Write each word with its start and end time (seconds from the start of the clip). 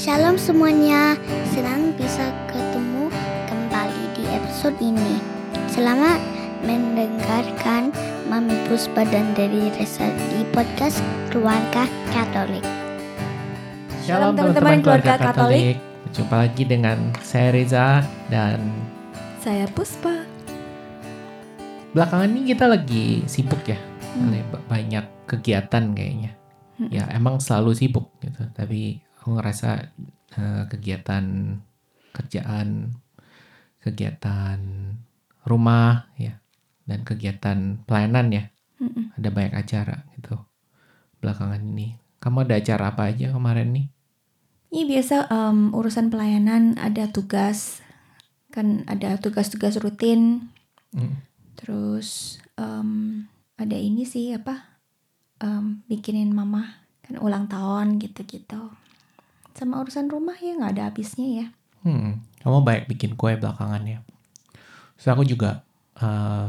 Shalom 0.00 0.40
semuanya, 0.40 1.12
senang 1.52 1.92
bisa 1.92 2.32
ketemu 2.48 3.12
kembali 3.52 4.04
di 4.16 4.24
episode 4.32 4.72
ini. 4.80 5.20
Selamat 5.68 6.16
mendengarkan 6.64 7.92
Mami 8.32 8.56
Puspa 8.64 9.04
dan 9.04 9.36
dari 9.36 9.68
Resa 9.76 10.08
di 10.32 10.48
podcast 10.56 11.04
Keluarga 11.28 11.84
Katolik. 12.16 12.64
Shalom 14.08 14.40
teman-teman 14.40 14.80
keluarga 14.80 15.20
Katolik. 15.20 15.76
Berjumpa 16.08 16.48
lagi 16.48 16.64
dengan 16.64 17.12
saya 17.20 17.52
Reza 17.52 18.00
dan 18.32 18.72
Saya 19.44 19.68
Puspa. 19.68 20.24
belakangan 21.92 22.32
ini 22.40 22.56
kita 22.56 22.72
lagi 22.72 23.28
sibuk 23.28 23.60
ya. 23.68 23.76
Hmm. 24.16 24.32
Banyak 24.64 25.28
kegiatan 25.28 25.92
kayaknya. 25.92 26.32
Ya 26.88 27.04
emang 27.12 27.36
selalu 27.36 27.76
sibuk 27.76 28.08
gitu. 28.24 28.48
Tapi 28.56 29.09
aku 29.20 29.36
ngerasa 29.36 29.92
eh, 30.40 30.64
kegiatan 30.72 31.24
kerjaan, 32.16 32.96
kegiatan 33.84 34.58
rumah 35.44 36.08
ya 36.16 36.40
dan 36.88 37.04
kegiatan 37.04 37.84
pelayanan 37.84 38.32
ya. 38.32 38.44
Mm-mm. 38.80 39.12
Ada 39.20 39.28
banyak 39.28 39.54
acara 39.54 40.08
gitu 40.16 40.40
belakangan 41.20 41.60
ini. 41.60 42.00
Kamu 42.16 42.48
ada 42.48 42.56
acara 42.56 42.96
apa 42.96 43.12
aja 43.12 43.32
kemarin 43.32 43.76
nih? 43.76 43.86
Ini 44.72 44.82
biasa 44.88 45.28
em, 45.28 45.76
urusan 45.76 46.08
pelayanan 46.08 46.80
ada 46.80 47.08
tugas 47.12 47.84
kan 48.50 48.82
ada 48.88 49.20
tugas-tugas 49.20 49.76
rutin. 49.78 50.48
Hmm. 50.96 51.20
Terus 51.60 52.40
em, 52.56 53.24
ada 53.60 53.76
ini 53.76 54.08
sih 54.08 54.32
apa 54.32 54.80
em, 55.44 55.84
bikinin 55.84 56.32
mama 56.32 56.88
kan 57.04 57.20
ulang 57.20 57.52
tahun 57.52 58.00
gitu-gitu. 58.00 58.72
Sama 59.54 59.82
urusan 59.82 60.08
rumah 60.08 60.36
ya 60.38 60.56
nggak 60.56 60.72
ada 60.78 60.84
habisnya 60.90 61.28
ya. 61.28 61.46
Hmm, 61.80 62.20
kamu 62.44 62.60
baik 62.60 62.84
bikin 62.92 63.16
kue 63.16 63.36
belakangan 63.40 63.82
ya. 63.88 63.98
Terus 65.00 65.08
aku 65.08 65.24
juga 65.24 65.64
eh, 65.96 66.46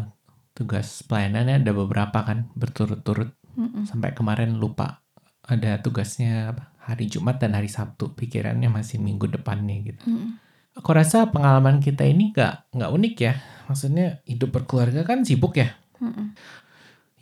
tugas 0.52 1.04
pelayanannya 1.08 1.64
ada 1.64 1.72
beberapa 1.72 2.20
kan 2.22 2.52
berturut-turut 2.54 3.32
Mm-mm. 3.56 3.88
sampai 3.88 4.12
kemarin 4.12 4.60
lupa 4.60 5.04
ada 5.48 5.80
tugasnya 5.80 6.56
apa, 6.56 6.76
hari 6.84 7.08
Jumat 7.08 7.40
dan 7.40 7.56
hari 7.56 7.72
Sabtu. 7.72 8.12
Pikirannya 8.14 8.68
masih 8.68 9.00
minggu 9.00 9.32
depannya 9.32 9.80
gitu. 9.88 10.04
Mm-mm. 10.08 10.38
Aku 10.80 10.96
rasa 10.96 11.28
pengalaman 11.28 11.84
kita 11.84 12.08
ini 12.08 12.32
nggak 12.32 12.76
nggak 12.76 12.92
unik 12.92 13.16
ya. 13.20 13.34
Maksudnya 13.68 14.24
hidup 14.28 14.52
berkeluarga 14.56 15.04
kan 15.08 15.24
sibuk 15.24 15.56
ya. 15.60 15.76
Mm-mm. 16.00 16.36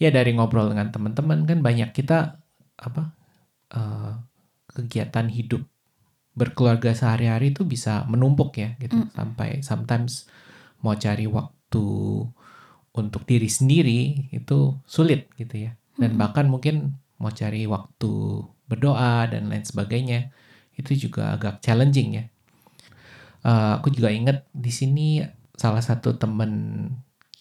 Ya 0.01 0.09
dari 0.09 0.33
ngobrol 0.33 0.71
dengan 0.71 0.89
teman-teman 0.89 1.45
kan 1.45 1.59
banyak 1.61 1.93
kita 1.93 2.41
apa 2.79 3.13
eh, 3.73 4.13
kegiatan 4.79 5.27
hidup 5.27 5.63
berkeluarga 6.33 6.95
sehari-hari 6.95 7.51
itu 7.51 7.67
bisa 7.67 8.07
menumpuk 8.07 8.55
ya 8.55 8.79
gitu 8.79 8.95
Mm. 8.95 9.11
sampai 9.11 9.49
sometimes 9.59 10.25
mau 10.79 10.95
cari 10.95 11.27
waktu 11.27 11.85
untuk 12.95 13.23
diri 13.27 13.49
sendiri 13.51 14.31
itu 14.31 14.75
sulit 14.87 15.27
gitu 15.35 15.67
ya 15.69 15.71
dan 15.99 16.15
Mm. 16.15 16.19
bahkan 16.19 16.45
mungkin 16.47 16.95
mau 17.19 17.29
cari 17.35 17.67
waktu 17.67 18.11
berdoa 18.71 19.27
dan 19.27 19.51
lain 19.51 19.65
sebagainya 19.67 20.31
itu 20.79 21.09
juga 21.09 21.35
agak 21.35 21.59
challenging 21.59 22.15
ya. 22.15 22.25
Eh, 23.43 23.71
aku 23.75 23.91
juga 23.91 24.11
ingat 24.11 24.47
di 24.55 24.71
sini 24.71 25.19
salah 25.55 25.83
satu 25.83 26.15
teman 26.15 26.87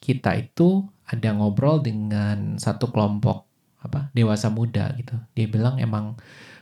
kita 0.03 0.35
itu 0.35 0.83
ada 1.07 1.31
ngobrol 1.35 1.79
dengan 1.83 2.59
satu 2.59 2.91
kelompok 2.91 3.47
apa 3.79 4.11
dewasa 4.11 4.51
muda 4.51 4.91
gitu. 4.99 5.15
Dia 5.39 5.47
bilang 5.47 5.79
emang 5.79 6.19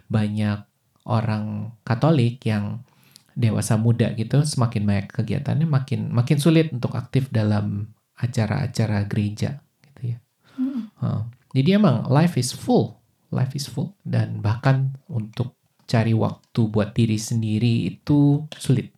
banyak 0.06 0.62
orang 1.06 1.76
Katolik 1.86 2.42
yang 2.46 2.82
dewasa 3.36 3.76
muda 3.76 4.16
gitu 4.16 4.40
semakin 4.42 4.82
banyak 4.88 5.06
kegiatannya 5.12 5.68
makin 5.68 6.08
makin 6.08 6.40
sulit 6.40 6.72
untuk 6.72 6.96
aktif 6.96 7.28
dalam 7.28 7.92
acara-acara 8.16 9.04
gereja 9.04 9.60
gitu 9.84 10.16
ya. 10.16 10.18
Heeh. 10.56 11.20
Jadi 11.52 11.68
emang 11.76 12.08
life 12.08 12.40
is 12.40 12.56
full, 12.56 12.96
life 13.32 13.52
is 13.52 13.68
full 13.68 13.92
dan 14.04 14.40
bahkan 14.40 14.96
untuk 15.08 15.56
cari 15.84 16.16
waktu 16.16 16.60
buat 16.72 16.96
diri 16.96 17.20
sendiri 17.20 17.92
itu 17.92 18.44
sulit. 18.56 18.92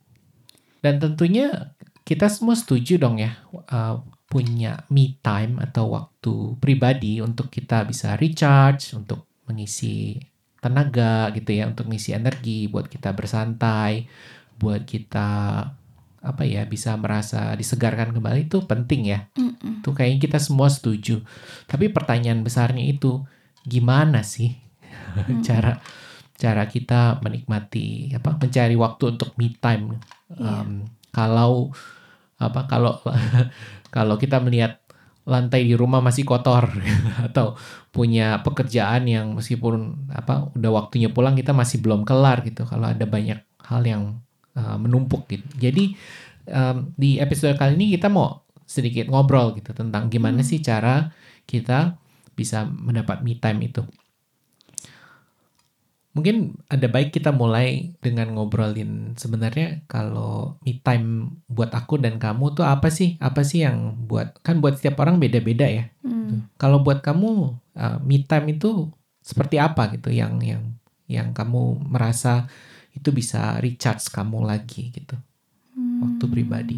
Dan 0.79 1.03
tentunya 1.03 1.75
kita 2.07 2.31
semua 2.31 2.55
setuju 2.55 2.95
dong 2.97 3.19
ya 3.19 3.35
uh, 3.51 4.01
punya 4.31 4.87
me 4.89 5.19
time 5.19 5.59
atau 5.59 5.93
waktu 5.93 6.55
pribadi 6.63 7.19
untuk 7.19 7.51
kita 7.51 7.83
bisa 7.83 8.15
recharge, 8.15 8.95
untuk 8.95 9.27
mengisi 9.49 10.15
tenaga 10.59 11.31
gitu 11.35 11.55
ya, 11.55 11.67
untuk 11.67 11.87
mengisi 11.87 12.11
energi 12.15 12.67
buat 12.67 12.87
kita 12.87 13.15
bersantai, 13.15 14.07
buat 14.59 14.83
kita 14.83 15.29
apa 16.19 16.43
ya 16.43 16.67
bisa 16.67 16.99
merasa 16.99 17.55
disegarkan 17.55 18.11
kembali 18.11 18.51
itu 18.51 18.59
penting 18.67 19.07
ya. 19.07 19.19
Mm-mm. 19.39 19.79
Itu 19.79 19.95
kayaknya 19.95 20.19
kita 20.27 20.39
semua 20.43 20.67
setuju. 20.67 21.23
Tapi 21.65 21.87
pertanyaan 21.91 22.43
besarnya 22.43 22.83
itu 22.83 23.23
gimana 23.63 24.23
sih 24.23 24.55
cara 25.47 25.79
cara 26.39 26.63
kita 26.71 27.19
menikmati 27.19 28.15
apa 28.15 28.39
mencari 28.39 28.75
waktu 28.75 29.03
untuk 29.15 29.35
me 29.35 29.51
time. 29.59 29.99
Iya. 30.31 30.63
Um, 30.63 30.87
kalau 31.11 31.71
apa 32.39 32.67
kalau 32.67 32.99
kalau 33.95 34.15
kita 34.15 34.39
melihat 34.39 34.79
lantai 35.27 35.67
di 35.67 35.75
rumah 35.75 35.99
masih 35.99 36.23
kotor 36.23 36.69
atau 37.27 37.57
punya 37.89 38.39
pekerjaan 38.45 39.05
yang 39.05 39.35
meskipun 39.35 40.07
apa 40.13 40.53
udah 40.55 40.71
waktunya 40.71 41.09
pulang 41.11 41.35
kita 41.35 41.51
masih 41.51 41.81
belum 41.83 42.07
kelar 42.07 42.45
gitu. 42.45 42.63
Kalau 42.65 42.89
ada 42.89 43.05
banyak 43.05 43.39
hal 43.65 43.81
yang 43.85 44.21
uh, 44.57 44.77
menumpuk 44.79 45.29
gitu. 45.29 45.45
Jadi 45.57 45.93
um, 46.49 46.93
di 46.97 47.21
episode 47.21 47.57
kali 47.57 47.77
ini 47.77 47.97
kita 47.97 48.09
mau 48.09 48.45
sedikit 48.69 49.09
ngobrol 49.09 49.57
gitu 49.57 49.73
tentang 49.73 50.13
gimana 50.13 50.45
sih 50.45 50.61
cara 50.61 51.09
kita 51.49 51.97
bisa 52.37 52.65
mendapat 52.69 53.25
me 53.25 53.35
time 53.37 53.65
itu. 53.65 53.81
Mungkin 56.17 56.57
ada 56.67 56.89
baik 56.89 57.13
kita 57.13 57.29
mulai 57.29 57.93
dengan 58.01 58.33
ngobrolin 58.33 59.13
sebenarnya 59.13 59.85
kalau 59.85 60.57
me 60.65 60.81
time 60.81 61.37
buat 61.45 61.69
aku 61.69 62.01
dan 62.01 62.17
kamu 62.17 62.57
tuh 62.57 62.65
apa 62.65 62.89
sih? 62.89 63.15
Apa 63.21 63.45
sih 63.45 63.61
yang 63.61 64.09
buat 64.09 64.41
kan 64.41 64.57
buat 64.57 64.81
setiap 64.81 64.99
orang 65.05 65.21
beda-beda 65.21 65.69
ya. 65.69 65.85
Mm. 66.01 66.49
Kalau 66.57 66.81
buat 66.81 67.05
kamu 67.05 67.29
uh, 67.77 67.97
me 68.01 68.25
time 68.25 68.57
itu 68.57 68.89
seperti 69.21 69.61
apa 69.61 69.93
gitu 69.93 70.09
yang 70.09 70.41
yang 70.41 70.73
yang 71.05 71.29
kamu 71.31 71.77
merasa 71.85 72.49
itu 72.97 73.13
bisa 73.13 73.61
recharge 73.61 74.09
kamu 74.09 74.43
lagi 74.49 74.89
gitu 74.89 75.13
waktu 75.77 76.25
pribadi. 76.25 76.77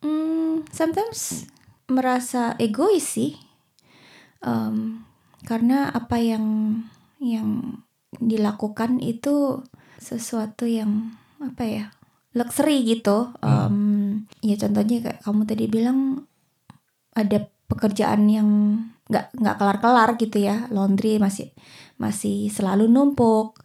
Hmm, 0.00 0.64
sometimes 0.72 1.44
merasa 1.86 2.56
egois 2.56 3.04
sih, 3.04 3.36
Em, 4.40 5.04
karena 5.44 5.92
apa 5.92 6.16
yang 6.16 6.44
yang 7.20 7.76
dilakukan 8.18 8.98
itu 8.98 9.62
sesuatu 10.00 10.66
yang 10.66 11.14
apa 11.38 11.62
ya 11.62 11.84
luxury 12.34 12.82
gitu. 12.86 13.30
Em, 13.42 14.26
ya 14.42 14.56
contohnya 14.58 14.96
kayak 15.02 15.20
kamu 15.22 15.42
tadi 15.46 15.64
bilang 15.70 15.98
ada 17.14 17.46
pekerjaan 17.70 18.26
yang 18.30 18.48
nggak 19.10 19.34
nggak 19.34 19.56
kelar-kelar 19.58 20.10
gitu 20.18 20.38
ya, 20.42 20.66
laundry 20.74 21.18
masih 21.18 21.50
masih 21.98 22.50
selalu 22.50 22.86
numpuk. 22.90 23.58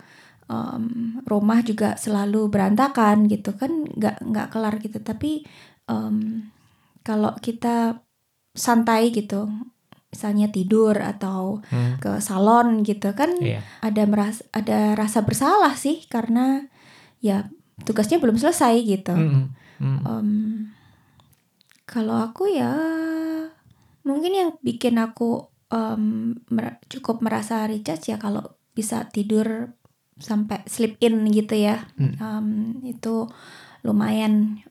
Em, 0.45 1.17
rumah 1.25 1.66
juga 1.66 1.97
selalu 1.97 2.50
berantakan 2.53 3.25
gitu 3.25 3.57
kan 3.57 3.72
nggak 3.97 4.22
nggak 4.29 4.47
kelar 4.53 4.77
gitu 4.77 5.01
tapi 5.01 5.41
em, 5.89 6.50
kalau 7.01 7.33
kita 7.41 8.01
santai 8.53 9.09
gitu 9.09 9.50
misalnya 10.16 10.48
tidur 10.48 10.96
atau 10.96 11.59
Hmm, 11.68 12.00
ke 12.00 12.18
salon 12.20 12.81
gitu 12.81 13.12
kan 13.12 13.36
Iya. 13.36 13.59
ada 13.81 14.03
merasa 14.08 14.48
ada 14.50 14.96
rasa 14.96 15.22
bersalah 15.22 15.76
sih 15.76 16.08
karena 16.08 16.63
ya 17.19 17.51
tugasnya 17.84 18.18
belum 18.18 18.39
selesai 18.39 18.80
gitu 18.81 19.12
Mm-mm. 19.12 19.45
Mm. 19.75 20.00
Em, 20.01 20.30
kalau 21.86 22.16
aku 22.18 22.48
ya 22.48 22.72
mungkin 24.01 24.31
yang 24.31 24.50
bikin 24.62 24.95
aku 24.95 25.44
em, 25.68 26.04
mer- 26.48 26.80
cukup 26.88 27.19
merasa 27.19 27.68
recharge 27.68 28.07
ya 28.07 28.16
kalau 28.16 28.42
bisa 28.72 29.04
tidur 29.06 29.75
sampai 30.16 30.63
sleep 30.66 30.95
in 31.01 31.28
gitu 31.28 31.60
ya 31.60 31.84
Hmm. 31.95 32.16
Em, 32.16 32.48
itu 32.88 33.28
lumayan 33.81 34.63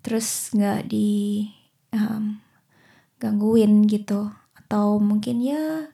terus 0.00 0.48
nggak 0.50 0.88
di 0.88 1.44
em, 1.92 2.40
gangguin 3.18 3.84
gitu 3.84 4.32
atau 4.70 5.02
mungkin 5.02 5.42
ya 5.42 5.90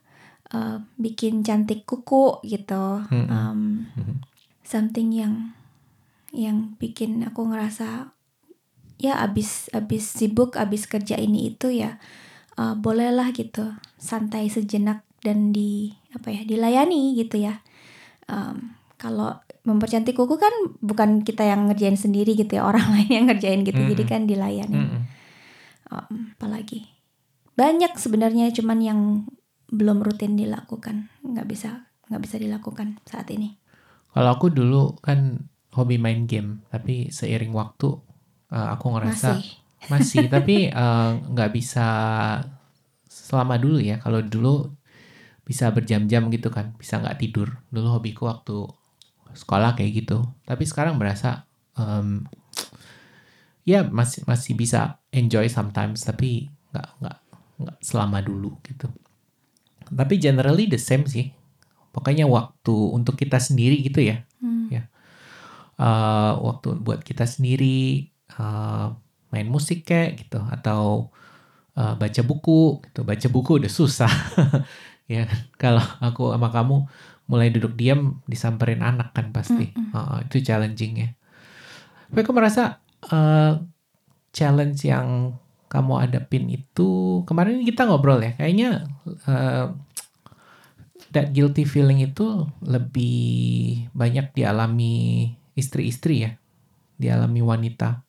eh, 0.52 0.76
bikin 1.00 1.40
cantik 1.40 1.88
kuku 1.88 2.44
gitu. 2.44 3.08
Em, 3.08 3.88
Mhm. 3.96 4.20
something 4.60 5.08
yang 5.10 5.56
yang 6.28 6.76
bikin 6.76 7.24
aku 7.24 7.48
ngerasa 7.48 8.12
ya 9.00 9.16
abis 9.16 9.72
abis 9.72 10.04
sibuk 10.12 10.60
abis 10.60 10.84
kerja 10.84 11.16
ini 11.16 11.56
itu 11.56 11.72
ya 11.72 11.96
eh, 12.54 12.74
bolehlah 12.76 13.32
gitu 13.32 13.72
santai 13.96 14.52
sejenak 14.52 15.08
dan 15.24 15.50
di 15.50 15.96
apa 16.12 16.28
ya 16.30 16.44
dilayani 16.44 17.16
gitu 17.16 17.40
ya 17.40 17.64
Em, 18.26 18.74
kalau 18.98 19.38
mempercantik 19.62 20.12
kuku 20.12 20.34
kan 20.34 20.50
bukan 20.82 21.22
kita 21.22 21.46
yang 21.46 21.70
ngerjain 21.70 21.94
sendiri 21.94 22.34
gitu 22.34 22.58
ya 22.58 22.66
orang 22.70 22.84
lain 22.92 23.08
yang 23.08 23.26
ngerjain 23.32 23.64
gitu 23.64 23.78
jadi 23.78 24.04
Mm-mm. 24.04 24.12
kan 24.12 24.22
dilayani 24.28 24.76
Mm-mm. 24.76 25.02
Um, 25.86 26.34
apalagi 26.34 26.90
banyak 27.56 27.96
sebenarnya 27.96 28.52
cuman 28.52 28.78
yang 28.84 29.00
belum 29.72 30.04
rutin 30.04 30.38
dilakukan 30.38 31.10
nggak 31.24 31.48
bisa 31.48 31.90
nggak 32.06 32.22
bisa 32.22 32.36
dilakukan 32.38 33.02
saat 33.08 33.26
ini 33.34 33.58
Kalau 34.16 34.32
aku 34.32 34.48
dulu 34.48 34.96
kan 35.04 35.44
hobi 35.76 36.00
main 36.00 36.24
game, 36.24 36.64
tapi 36.72 37.12
seiring 37.12 37.52
waktu 37.52 37.92
uh, 38.48 38.68
aku 38.72 38.96
ngerasa 38.96 39.36
masih 39.36 39.60
masih, 39.92 40.22
tapi 40.32 40.56
uh, 40.72 41.20
nggak 41.36 41.52
bisa 41.52 41.86
selama 43.06 43.60
dulu 43.60 43.84
ya. 43.84 44.00
Kalau 44.00 44.24
dulu 44.24 44.72
bisa 45.44 45.68
berjam-jam 45.68 46.32
gitu 46.32 46.48
kan, 46.48 46.72
bisa 46.80 46.96
nggak 46.96 47.20
tidur. 47.20 47.60
Dulu 47.68 48.00
hobiku 48.00 48.24
waktu 48.24 48.64
sekolah 49.36 49.76
kayak 49.76 49.92
gitu. 50.00 50.24
Tapi 50.48 50.64
sekarang 50.64 50.96
berasa 50.96 51.44
um, 51.76 52.24
ya 53.68 53.84
masih 53.84 54.24
masih 54.24 54.56
bisa 54.56 55.04
enjoy 55.12 55.44
sometimes, 55.52 56.08
tapi 56.08 56.48
nggak 56.72 56.88
nggak 57.04 57.16
nggak 57.60 57.78
selama 57.80 58.20
dulu 58.20 58.56
gitu. 58.64 58.88
Tapi 59.86 60.14
generally 60.18 60.66
the 60.66 60.80
same 60.80 61.06
sih. 61.06 61.32
Pokoknya 61.94 62.28
waktu 62.28 62.74
untuk 62.92 63.16
kita 63.16 63.40
sendiri 63.40 63.80
gitu 63.80 64.04
ya. 64.04 64.26
Hmm. 64.36 64.68
uh, 65.80 66.32
waktu 66.40 66.76
buat 66.80 67.00
kita 67.00 67.24
sendiri 67.24 68.10
uh, 68.36 68.92
main 69.32 69.48
musik 69.48 69.88
kayak 69.88 70.26
gitu 70.26 70.40
atau 70.40 71.12
uh, 71.76 71.94
baca 71.96 72.22
buku 72.24 72.80
gitu 72.88 73.00
baca 73.04 73.26
buku 73.28 73.50
udah 73.64 73.72
susah 73.72 74.10
ya 75.12 75.28
kan? 75.28 75.40
kalau 75.60 75.84
aku 76.00 76.32
sama 76.32 76.48
kamu 76.50 76.76
mulai 77.26 77.48
duduk 77.50 77.74
diam 77.74 78.22
disamperin 78.26 78.82
anak 78.82 79.12
kan 79.12 79.30
pasti 79.30 79.72
Uh, 79.96 80.20
itu 80.28 80.44
challenging 80.44 80.92
ya 81.00 81.08
tapi 82.12 82.20
aku 82.20 82.36
merasa 82.36 82.84
uh, 83.08 83.64
challenge 84.28 84.84
yang 84.84 85.32
kamu 85.76 85.92
hadapin 86.08 86.48
itu 86.48 87.20
kemarin 87.28 87.60
kita 87.68 87.84
ngobrol 87.84 88.16
ya 88.24 88.32
kayaknya 88.32 88.88
uh, 89.28 89.76
that 91.16 91.32
guilty 91.32 91.64
feeling 91.64 92.04
itu 92.04 92.44
lebih 92.64 93.88
banyak 93.96 94.36
dialami 94.36 95.32
istri-istri 95.56 96.28
ya, 96.28 96.30
dialami 97.00 97.40
wanita. 97.40 98.04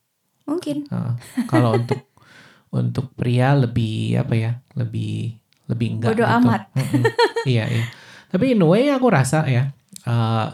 mungkin 0.48 0.88
Uh, 0.88 1.16
kalau 1.48 1.76
untuk 1.76 2.08
untuk 2.80 3.16
pria 3.16 3.56
lebih 3.56 4.20
apa 4.20 4.34
ya, 4.36 4.52
lebih 4.76 5.40
lebih 5.72 5.88
enggak. 6.00 6.12
Bodo 6.16 6.28
gitu. 6.28 6.38
amat. 6.44 6.62
Iya 7.48 7.64
iya. 7.72 7.86
Tapi 8.28 8.60
in 8.60 8.64
a 8.64 8.68
way 8.68 8.92
aku 8.92 9.08
rasa 9.08 9.48
ya, 9.48 9.72
uh, 10.04 10.52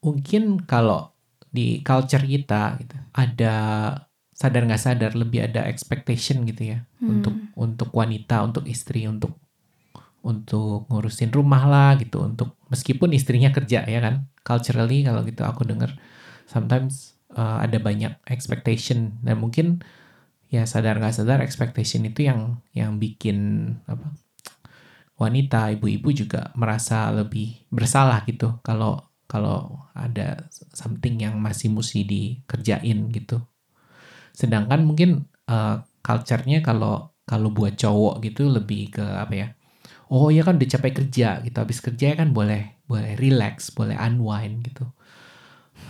mungkin 0.00 0.64
kalau 0.64 1.12
di 1.52 1.84
culture 1.84 2.24
kita 2.24 2.80
gitu, 2.80 2.96
ada 3.12 3.54
sadar 4.34 4.66
nggak 4.66 4.82
sadar 4.82 5.12
lebih 5.14 5.46
ada 5.46 5.64
expectation 5.70 6.42
gitu 6.44 6.74
ya. 6.74 6.78
Hmm. 6.98 7.22
untuk 7.22 7.34
untuk 7.54 7.90
wanita, 7.94 8.42
untuk 8.42 8.66
istri, 8.66 9.06
untuk 9.06 9.38
untuk 10.26 10.90
ngurusin 10.90 11.30
rumah 11.30 11.62
lah 11.64 11.90
gitu, 12.00 12.26
untuk 12.26 12.58
meskipun 12.68 13.14
istrinya 13.14 13.54
kerja 13.54 13.86
ya 13.86 14.00
kan, 14.02 14.26
culturally 14.42 15.06
kalau 15.06 15.22
gitu 15.22 15.46
aku 15.46 15.62
dengar 15.62 15.94
sometimes 16.50 17.14
uh, 17.38 17.62
ada 17.62 17.78
banyak 17.78 18.18
expectation. 18.26 19.22
Dan 19.22 19.38
mungkin 19.38 19.86
ya 20.50 20.66
sadar 20.66 20.98
nggak 20.98 21.14
sadar 21.14 21.38
expectation 21.40 22.02
itu 22.02 22.26
yang 22.26 22.58
yang 22.74 22.98
bikin 22.98 23.70
apa 23.86 24.12
wanita 25.14 25.70
ibu-ibu 25.78 26.10
juga 26.10 26.50
merasa 26.58 27.06
lebih 27.14 27.70
bersalah 27.70 28.26
gitu. 28.26 28.58
Kalau 28.66 29.14
kalau 29.30 29.86
ada 29.94 30.50
something 30.74 31.22
yang 31.22 31.38
masih 31.38 31.70
mesti 31.70 32.02
dikerjain 32.02 33.08
gitu 33.14 33.40
sedangkan 34.34 34.82
mungkin 34.84 35.30
uh, 35.48 35.80
culture-nya 36.04 36.60
kalau 36.60 37.14
kalau 37.24 37.48
buat 37.54 37.78
cowok 37.80 38.20
gitu 38.26 38.50
lebih 38.52 38.92
ke 39.00 39.04
apa 39.04 39.34
ya 39.34 39.48
oh 40.12 40.28
ya 40.28 40.42
kan 40.46 40.58
udah 40.60 40.70
capek 40.74 40.92
kerja 41.04 41.28
gitu 41.46 41.56
habis 41.56 41.80
kerja 41.80 42.14
kan 42.18 42.30
boleh 42.36 42.84
boleh 42.90 43.16
relax 43.16 43.72
boleh 43.72 43.96
unwind 43.96 44.66
gitu 44.66 44.86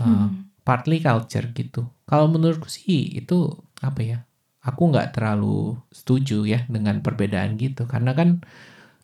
Uh, 0.00 0.26
Hmm. 0.26 0.50
partly 0.66 0.98
culture 0.98 1.46
gitu. 1.54 1.86
Kalau 2.08 2.26
menurutku 2.26 2.66
sih 2.72 3.14
itu 3.14 3.52
apa 3.84 4.00
ya? 4.02 4.18
Aku 4.64 4.88
nggak 4.90 5.14
terlalu 5.14 5.76
setuju 5.92 6.48
ya 6.48 6.64
dengan 6.66 7.04
perbedaan 7.04 7.60
gitu 7.60 7.84
karena 7.84 8.16
kan 8.16 8.40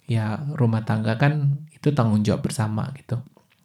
ya 0.08 0.40
rumah 0.56 0.82
tangga 0.88 1.14
kan 1.20 1.62
itu 1.76 1.92
tanggung 1.94 2.24
jawab 2.26 2.42
bersama 2.48 2.90
gitu. 2.96 3.20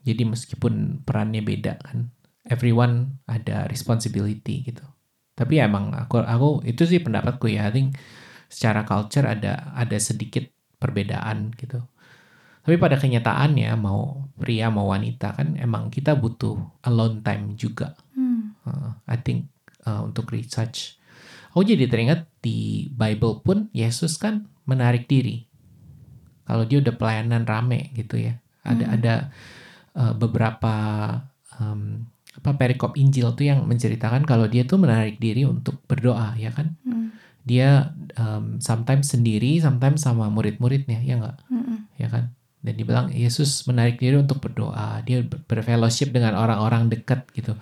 Jadi 0.06 0.24
meskipun 0.27 1.01
perannya 1.07 1.42
beda 1.42 1.81
kan, 1.81 2.13
everyone 2.45 3.19
ada 3.25 3.66
responsibility 3.72 4.62
gitu. 4.69 4.86
Tapi 5.35 5.59
ya 5.59 5.67
emang 5.67 5.91
aku 5.91 6.23
aku 6.23 6.63
itu 6.63 6.87
sih 6.87 7.03
pendapatku 7.03 7.51
ya. 7.51 7.67
I 7.67 7.73
think 7.75 7.99
secara 8.47 8.87
culture 8.87 9.27
ada 9.27 9.75
ada 9.75 9.97
sedikit 9.99 10.47
perbedaan 10.79 11.51
gitu. 11.59 11.83
Tapi 12.65 12.81
pada 12.81 12.97
kenyataannya 12.97 13.69
mau 13.77 14.25
pria 14.39 14.73
mau 14.73 14.89
wanita 14.89 15.37
kan 15.37 15.53
emang 15.59 15.93
kita 15.93 16.17
butuh 16.17 16.57
alone 16.87 17.21
time 17.21 17.53
juga. 17.53 17.93
Hmm. 18.17 18.57
Uh, 18.65 18.97
I 19.05 19.21
think 19.21 19.53
uh, 19.85 20.01
untuk 20.01 20.33
research. 20.33 20.97
Aku 21.53 21.61
jadi 21.61 21.85
teringat 21.88 22.27
di 22.41 22.89
Bible 22.91 23.45
pun 23.45 23.69
Yesus 23.71 24.17
kan 24.17 24.49
menarik 24.65 25.05
diri. 25.05 25.45
Kalau 26.47 26.65
dia 26.65 26.81
udah 26.81 26.95
pelayanan 26.97 27.45
rame 27.45 27.93
gitu 27.93 28.17
ya. 28.17 28.41
Ada 28.65 28.85
Hmm. 28.85 28.95
ada 28.97 29.15
uh, 29.93 30.13
beberapa 30.17 30.73
um, 31.61 32.09
apa 32.35 32.49
perikop 32.55 32.99
Injil 32.99 33.31
tuh 33.31 33.47
yang 33.47 33.63
menceritakan 33.63 34.27
kalau 34.27 34.45
dia 34.45 34.67
tuh 34.67 34.75
menarik 34.77 35.17
diri 35.17 35.47
untuk 35.47 35.79
berdoa 35.87 36.35
ya 36.35 36.51
kan. 36.51 36.75
Hmm. 36.83 37.15
Dia 37.45 37.93
um, 38.17 38.57
sometimes 38.59 39.13
sendiri, 39.13 39.61
sometimes 39.61 40.01
sama 40.03 40.27
murid-muridnya 40.27 40.99
ya 40.99 41.15
nggak 41.21 41.37
Hmm. 41.47 41.87
ya 41.95 42.07
kan 42.11 42.35
dan 42.65 42.73
dibilang 42.75 43.07
Yesus 43.13 43.61
menarik 43.69 44.01
diri 44.01 44.17
untuk 44.17 44.41
berdoa 44.41 44.97
dia 45.05 45.21
ber- 45.21 45.45
berfellowship 45.45 46.09
dengan 46.09 46.33
orang-orang 46.33 46.89
dekat 46.89 47.29
gitu 47.37 47.53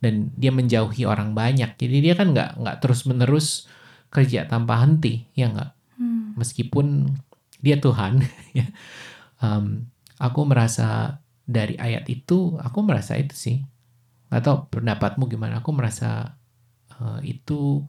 dan 0.00 0.32
dia 0.32 0.48
menjauhi 0.48 1.04
orang 1.04 1.36
banyak 1.36 1.76
jadi 1.76 1.96
dia 2.00 2.14
kan 2.16 2.32
nggak 2.32 2.56
nggak 2.64 2.76
terus 2.80 3.04
menerus 3.04 3.68
kerja 4.08 4.48
tanpa 4.48 4.80
henti 4.80 5.28
ya 5.36 5.52
nggak 5.52 5.70
Hmm. 6.00 6.32
meskipun 6.36 7.12
dia 7.60 7.76
Tuhan 7.76 8.24
ya 8.58 8.64
Em, 9.36 9.84
aku 10.16 10.48
merasa 10.48 11.20
dari 11.44 11.76
ayat 11.76 12.08
itu 12.08 12.56
aku 12.56 12.80
merasa 12.80 13.20
itu 13.20 13.36
sih 13.36 13.56
atau 14.30 14.66
pendapatmu 14.70 15.30
gimana. 15.30 15.62
Aku 15.62 15.70
merasa 15.74 16.38
eh, 16.98 17.36
itu 17.36 17.84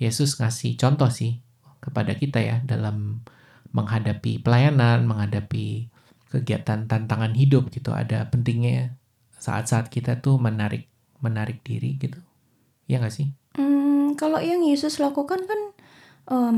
Yesus 0.00 0.40
ngasih 0.40 0.80
contoh 0.80 1.08
sih 1.12 1.40
kepada 1.80 2.16
kita 2.16 2.40
ya 2.40 2.60
dalam 2.64 3.24
menghadapi 3.70 4.42
pelayanan 4.42 5.06
menghadapi 5.06 5.88
kegiatan 6.30 6.86
tantangan 6.86 7.34
hidup 7.34 7.68
gitu. 7.74 7.90
Ada 7.92 8.30
pentingnya 8.30 8.94
saat-saat 9.40 9.88
kita 9.88 10.20
tuh 10.20 10.38
menarik 10.38 10.86
menarik 11.20 11.60
diri 11.66 11.96
gitu. 11.98 12.18
Ya 12.86 13.00
nggak 13.00 13.14
sih? 13.14 13.32
Hmm, 13.54 14.14
kalau 14.14 14.38
yang 14.38 14.62
Yesus 14.62 14.98
lakukan 15.02 15.42
kan 15.46 15.60
em, 16.30 16.56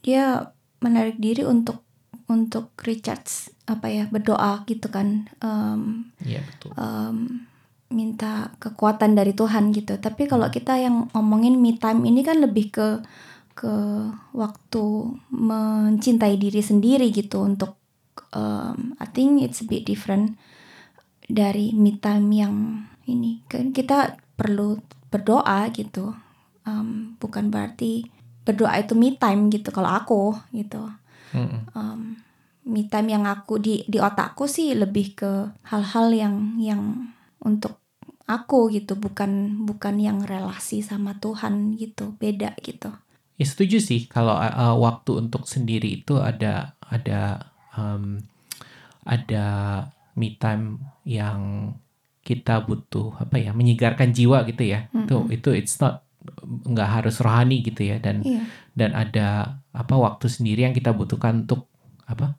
dia 0.00 0.54
menarik 0.80 1.20
diri 1.20 1.44
untuk 1.44 1.84
untuk 2.30 2.72
recharge 2.80 3.50
apa 3.66 3.86
ya 3.90 4.04
berdoa 4.08 4.64
gitu 4.64 4.88
kan. 4.88 5.28
Em, 5.42 6.12
iya 6.24 6.40
betul. 6.44 6.70
em, 6.78 7.49
minta 7.90 8.54
kekuatan 8.62 9.18
dari 9.18 9.34
Tuhan 9.34 9.74
gitu. 9.74 9.98
Tapi 9.98 10.30
kalau 10.30 10.46
kita 10.48 10.78
yang 10.78 11.10
ngomongin 11.10 11.58
me 11.58 11.74
time 11.74 12.06
ini 12.06 12.22
kan 12.22 12.38
lebih 12.38 12.70
ke 12.70 12.88
ke 13.58 13.74
waktu 14.32 14.84
mencintai 15.28 16.38
diri 16.40 16.62
sendiri 16.64 17.10
gitu 17.12 17.44
untuk 17.44 17.76
em, 18.32 18.94
I 18.96 19.06
think 19.10 19.42
it's 19.42 19.60
a 19.60 19.66
bit 19.66 19.84
different 19.84 20.38
dari 21.26 21.74
me 21.74 21.98
time 21.98 22.30
yang 22.30 22.86
ini 23.10 23.42
kan 23.50 23.74
kita 23.74 24.16
perlu 24.38 24.78
berdoa 25.10 25.66
gitu. 25.74 26.14
Em, 26.62 27.18
bukan 27.18 27.50
berarti 27.50 28.06
berdoa 28.44 28.74
itu 28.80 28.94
me 28.96 29.14
time 29.14 29.52
gitu 29.52 29.68
kalau 29.70 29.90
aku 29.92 30.34
gitu 30.50 30.88
Mm-mm. 31.36 31.70
um, 31.76 32.16
me 32.66 32.82
time 32.88 33.08
yang 33.12 33.24
aku 33.28 33.60
di 33.60 33.84
di 33.86 34.00
otakku 34.00 34.48
sih 34.48 34.72
lebih 34.74 35.14
ke 35.14 35.30
hal-hal 35.70 36.10
yang 36.10 36.56
yang 36.58 37.12
untuk 37.44 37.79
aku 38.30 38.70
gitu 38.70 38.94
bukan 38.94 39.62
bukan 39.66 39.98
yang 39.98 40.22
relasi 40.22 40.86
sama 40.86 41.18
Tuhan 41.18 41.74
gitu 41.74 42.14
beda 42.22 42.54
gitu. 42.62 42.94
Ya 43.34 43.46
setuju 43.48 43.82
sih 43.82 44.06
kalau 44.06 44.38
uh, 44.38 44.76
waktu 44.78 45.26
untuk 45.26 45.50
sendiri 45.50 45.98
itu 46.04 46.20
ada 46.22 46.78
ada 46.86 47.50
um, 47.74 48.22
ada 49.02 49.46
me 50.14 50.38
time 50.38 50.78
yang 51.02 51.74
kita 52.22 52.62
butuh 52.62 53.16
apa 53.18 53.40
ya 53.40 53.50
menyegarkan 53.50 54.14
jiwa 54.14 54.46
gitu 54.46 54.62
ya. 54.62 54.86
Itu 54.94 55.26
itu 55.34 55.50
it's 55.50 55.82
not 55.82 56.06
nggak 56.46 57.02
harus 57.02 57.18
rohani 57.18 57.66
gitu 57.66 57.82
ya. 57.82 57.98
Dan 57.98 58.22
iya. 58.22 58.46
dan 58.78 58.94
ada 58.94 59.58
apa 59.74 59.94
waktu 59.98 60.30
sendiri 60.30 60.68
yang 60.68 60.76
kita 60.76 60.94
butuhkan 60.94 61.48
untuk 61.48 61.66
apa 62.06 62.38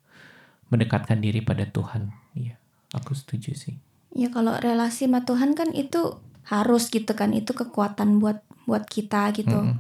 mendekatkan 0.72 1.20
diri 1.20 1.44
pada 1.44 1.68
Tuhan. 1.68 2.14
Iya 2.38 2.62
aku 2.96 3.16
setuju 3.16 3.56
sih 3.56 3.76
Ya 4.12 4.28
kalau 4.28 4.60
relasi 4.60 5.08
sama 5.08 5.24
Tuhan 5.24 5.56
kan 5.56 5.72
itu 5.72 6.20
harus 6.48 6.92
gitu 6.92 7.16
kan 7.16 7.32
itu 7.32 7.56
kekuatan 7.56 8.20
buat 8.20 8.44
buat 8.68 8.84
kita 8.88 9.32
gitu. 9.36 9.56
Mm-mm. 9.56 9.80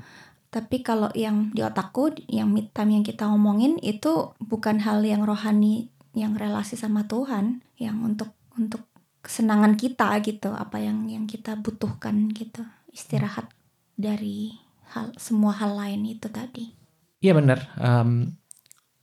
Tapi 0.51 0.83
kalau 0.83 1.07
yang 1.15 1.51
di 1.55 1.63
otakku 1.63 2.11
yang 2.27 2.51
mid 2.51 2.75
time 2.75 2.99
yang 2.99 3.05
kita 3.07 3.27
ngomongin 3.27 3.79
itu 3.79 4.35
bukan 4.39 4.83
hal 4.83 4.99
yang 5.03 5.23
rohani 5.23 5.91
yang 6.11 6.35
relasi 6.35 6.75
sama 6.75 7.07
Tuhan 7.07 7.63
yang 7.79 8.03
untuk 8.03 8.35
untuk 8.59 8.83
kesenangan 9.23 9.79
kita 9.79 10.11
gitu 10.25 10.51
apa 10.51 10.81
yang 10.81 11.07
yang 11.07 11.23
kita 11.23 11.55
butuhkan 11.55 12.27
gitu 12.35 12.67
istirahat 12.91 13.47
dari 13.95 14.59
hal 14.91 15.15
semua 15.15 15.55
hal 15.55 15.77
lain 15.77 16.03
itu 16.03 16.27
tadi. 16.27 16.75
Iya 17.23 17.37
bener. 17.37 17.63
Em, 17.79 18.35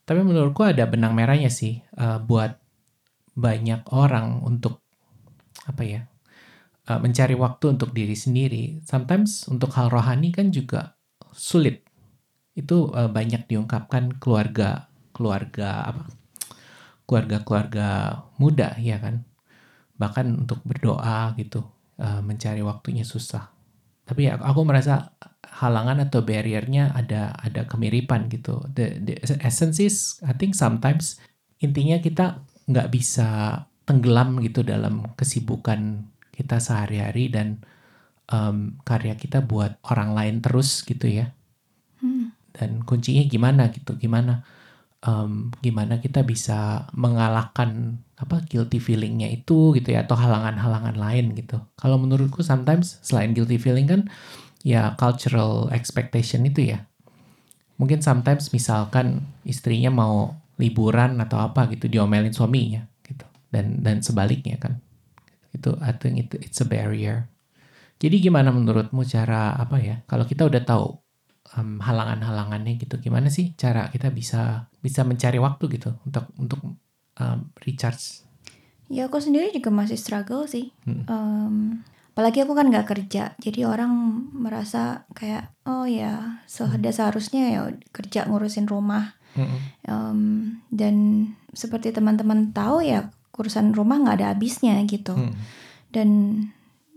tapi 0.04 0.20
menurutku 0.20 0.68
ada 0.68 0.84
benang 0.84 1.16
merahnya 1.16 1.48
sih 1.48 1.80
eh, 1.80 2.18
buat 2.20 2.60
banyak 3.38 3.88
orang 3.94 4.42
untuk 4.44 4.84
apa 5.68 5.82
ya 5.84 6.00
eh, 6.88 6.98
mencari 7.00 7.36
waktu 7.36 7.76
untuk 7.76 7.92
diri 7.92 8.16
sendiri. 8.16 8.80
Sometimes 8.88 9.44
untuk 9.52 9.70
hal 9.76 9.92
rohani 9.92 10.32
kan 10.32 10.48
juga 10.48 10.96
sulit. 11.36 11.84
Itu 12.56 12.90
eh, 12.96 13.10
banyak 13.12 13.46
diungkapkan 13.46 14.16
keluarga 14.18 14.88
keluarga 15.12 15.92
apa 15.94 16.02
keluarga-keluarga 17.08 17.88
muda 18.40 18.76
ya 18.80 18.96
kan. 19.00 19.24
Bahkan 20.00 20.46
untuk 20.46 20.64
berdoa 20.64 21.36
gitu 21.36 21.64
eh, 22.00 22.20
mencari 22.24 22.64
waktunya 22.64 23.04
susah. 23.04 23.52
Tapi 24.08 24.24
ya 24.32 24.40
aku 24.40 24.64
merasa 24.64 25.12
halangan 25.44 26.00
atau 26.08 26.24
barriernya 26.24 26.96
ada 26.96 27.36
ada 27.36 27.68
kemiripan 27.68 28.32
gitu. 28.32 28.64
The, 28.72 28.96
the 29.04 29.14
essence 29.44 29.82
is 29.82 30.16
I 30.24 30.32
think 30.32 30.56
sometimes 30.56 31.20
intinya 31.58 31.98
kita 31.98 32.40
nggak 32.70 32.88
bisa 32.92 33.28
tenggelam 33.88 34.36
gitu 34.44 34.60
dalam 34.60 35.16
kesibukan 35.16 36.04
kita 36.36 36.60
sehari-hari 36.60 37.32
dan 37.32 37.64
em, 38.28 38.76
karya 38.84 39.16
kita 39.16 39.40
buat 39.40 39.80
orang 39.88 40.12
lain 40.12 40.36
terus 40.44 40.84
gitu 40.84 41.08
ya. 41.08 41.32
Hmm. 42.04 42.36
Dan 42.52 42.84
kuncinya 42.84 43.24
gimana 43.24 43.72
gitu, 43.72 43.96
gimana 43.96 44.44
em, 45.00 45.48
gimana 45.64 46.04
kita 46.04 46.20
bisa 46.20 46.84
mengalahkan 46.92 47.96
apa 48.20 48.44
guilty 48.44 48.76
feelingnya 48.76 49.32
itu 49.32 49.72
gitu 49.72 49.94
ya 49.96 50.04
atau 50.04 50.20
halangan-halangan 50.20 51.00
lain 51.00 51.32
gitu. 51.32 51.56
Kalau 51.80 51.96
menurutku 51.96 52.44
sometimes 52.44 53.00
selain 53.00 53.32
guilty 53.32 53.56
feeling 53.56 53.88
kan 53.88 54.12
ya 54.60 54.92
cultural 55.00 55.72
expectation 55.72 56.44
itu 56.44 56.76
ya. 56.76 56.84
Mungkin 57.80 58.04
sometimes 58.04 58.52
misalkan 58.52 59.24
istrinya 59.46 59.88
mau 59.88 60.34
liburan 60.58 61.22
atau 61.22 61.38
apa 61.38 61.70
gitu 61.70 61.86
diomelin 61.86 62.34
suaminya. 62.34 62.90
Dan 63.48 63.80
dan 63.80 64.04
sebaliknya 64.04 64.60
kan. 64.60 64.80
Itu 65.52 65.76
I 65.80 65.96
think 65.96 66.28
itu 66.28 66.36
it's 66.40 66.60
a 66.60 66.66
barrier. 66.68 67.28
Jadi 67.98 68.22
gimana 68.22 68.54
menurutmu 68.54 69.02
cara 69.02 69.56
apa 69.58 69.82
ya? 69.82 70.06
Kalau 70.06 70.22
kita 70.22 70.46
udah 70.46 70.62
tahu 70.62 70.86
em, 71.58 71.82
halangan-halangannya 71.82 72.78
gitu, 72.78 73.00
gimana 73.02 73.26
sih 73.26 73.58
cara 73.58 73.90
kita 73.90 74.14
bisa 74.14 74.70
bisa 74.78 75.02
mencari 75.02 75.42
waktu 75.42 75.64
gitu 75.80 75.98
untuk 76.06 76.30
untuk 76.38 76.60
em, 77.18 77.50
recharge? 77.58 78.22
Ya 78.88 79.10
aku 79.10 79.18
sendiri 79.20 79.50
juga 79.50 79.74
masih 79.74 79.98
struggle 79.98 80.46
sih. 80.46 80.70
Hmm. 80.86 81.04
Em, 81.10 81.54
apalagi 82.14 82.46
aku 82.46 82.54
kan 82.54 82.70
nggak 82.70 82.86
kerja, 82.86 83.34
jadi 83.38 83.66
orang 83.66 83.90
merasa 84.30 85.06
kayak 85.14 85.54
oh 85.66 85.86
ya 85.86 86.42
sudah 86.46 86.94
seharusnya 86.94 87.42
ya 87.50 87.60
kerja 87.90 88.30
ngurusin 88.30 88.70
rumah. 88.70 89.18
Mm-mm. 89.36 89.60
Em, 89.84 90.20
dan 90.72 90.94
seperti 91.52 91.92
teman-teman 91.92 92.50
tahu 92.54 92.80
ya 92.80 93.12
urusan 93.38 93.72
rumah 93.72 94.02
nggak 94.02 94.16
ada 94.20 94.28
habisnya 94.34 94.76
gitu. 94.84 95.14
Mm. 95.14 95.32
Dan 95.94 96.10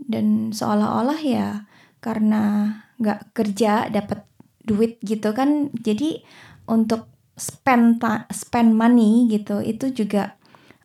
dan 0.10 0.50
seolah-olah 0.51 1.21
ya 1.21 1.69
karena 2.01 2.74
nggak 2.98 3.38
kerja 3.38 3.88
dapat 3.93 4.25
duit 4.65 4.98
gitu 5.05 5.33
kan, 5.33 5.69
jadi 5.77 6.21
untuk 6.69 7.10
spend 7.38 8.01
ta- 8.01 8.29
spend 8.29 8.77
money 8.77 9.25
gitu 9.31 9.62
itu 9.65 9.89
juga 9.89 10.38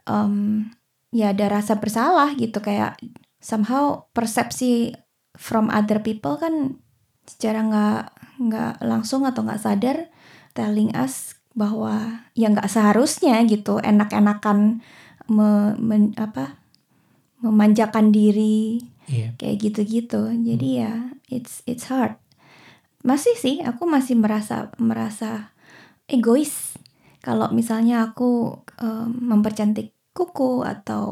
em, 0.08 0.64
ya 1.12 1.36
ada 1.36 1.60
rasa 1.60 1.76
bersalah 1.76 2.32
gitu 2.38 2.60
kayak 2.64 2.96
somehow 3.42 4.08
persepsi 4.16 4.96
from 5.36 5.68
other 5.68 6.00
people 6.00 6.40
kan 6.40 6.80
secara 7.28 7.60
nggak 7.60 8.02
nggak 8.40 8.74
langsung 8.86 9.28
atau 9.28 9.44
nggak 9.44 9.60
sadar 9.60 10.08
telling 10.56 10.94
us 10.96 11.36
bahwa 11.56 12.24
ya 12.36 12.52
nggak 12.52 12.68
seharusnya 12.68 13.40
gitu 13.48 13.80
enak-enakan 13.80 14.84
me- 15.26 15.76
men- 15.78 16.14
apa 16.16 16.58
memanjakan 17.40 18.10
diri 18.10 18.80
Iya. 19.06 19.38
kayak 19.38 19.56
gitu-gitu. 19.62 20.18
Jadi 20.34 20.68
ya 20.82 21.14
it's 21.30 21.62
it's 21.62 21.86
hard. 21.86 22.18
Masih 23.06 23.38
sih 23.38 23.62
aku 23.62 23.86
masih 23.86 24.18
merasa 24.18 24.74
merasa 24.82 25.54
egois 26.10 26.74
kalau 27.22 27.46
misalnya 27.54 28.02
aku 28.02 28.62
em, 28.82 29.14
mempercantik 29.14 29.94
kuku 30.10 30.66
atau 30.66 31.06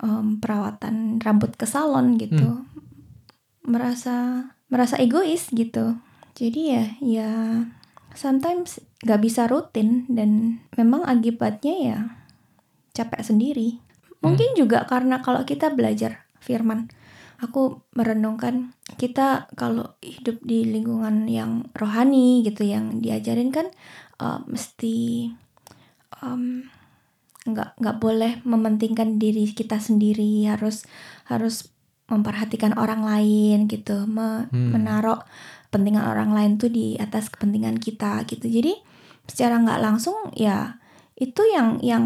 em, 0.00 0.40
perawatan 0.40 1.20
rambut 1.20 1.52
ke 1.52 1.68
salon 1.68 2.16
gitu. 2.16 2.64
Merasa 3.64 4.48
merasa 4.72 4.96
egois 4.96 5.48
gitu. 5.52 5.96
Jadi 6.32 6.60
ya 6.72 6.84
ya 7.00 7.30
sometimes 8.16 8.80
nggak 9.04 9.20
bisa 9.20 9.44
rutin 9.44 10.08
dan 10.08 10.60
memang 10.74 11.04
akibatnya 11.04 11.74
ya 11.76 11.98
capek 12.94 13.20
sendiri. 13.26 13.82
Mungkin 14.24 14.56
juga 14.56 14.88
karena 14.88 15.20
kalau 15.20 15.44
kita 15.44 15.68
belajar 15.74 16.24
firman 16.40 16.88
aku 17.42 17.84
merenungkan 17.92 18.72
kita 18.96 19.50
kalau 19.58 19.98
hidup 20.00 20.40
di 20.40 20.64
lingkungan 20.64 21.28
yang 21.28 21.68
rohani 21.76 22.40
gitu 22.40 22.64
yang 22.64 23.04
diajarin 23.04 23.52
kan 23.52 23.68
uh, 24.22 24.40
mesti 24.48 25.28
um, 26.24 26.64
nggak 27.44 27.76
nggak 27.76 27.96
boleh 28.00 28.40
mementingkan 28.48 29.20
diri 29.20 29.44
kita 29.52 29.76
sendiri 29.76 30.48
harus 30.48 30.88
harus 31.28 31.68
memperhatikan 32.08 32.76
orang 32.80 33.04
lain 33.04 33.68
gitu 33.68 34.08
me- 34.08 34.48
Hmm. 34.48 34.72
menaruh 34.76 35.20
kepentingan 35.68 36.06
orang 36.06 36.30
lain 36.32 36.52
tuh 36.56 36.70
di 36.70 36.94
atas 36.96 37.28
kepentingan 37.28 37.82
kita 37.82 38.22
gitu. 38.30 38.46
Jadi 38.46 38.78
secara 39.26 39.58
nggak 39.58 39.80
langsung 39.82 40.14
ya 40.36 40.78
itu 41.18 41.42
yang 41.50 41.82
yang 41.82 42.04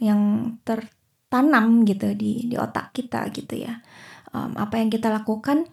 yang 0.00 0.54
tertanam 0.66 1.82
gitu 1.86 2.14
di 2.14 2.46
di 2.50 2.56
otak 2.58 2.94
kita 2.94 3.28
gitu 3.30 3.58
ya. 3.58 3.78
Em, 4.34 4.52
apa 4.58 4.78
yang 4.78 4.90
kita 4.90 5.10
lakukan 5.10 5.66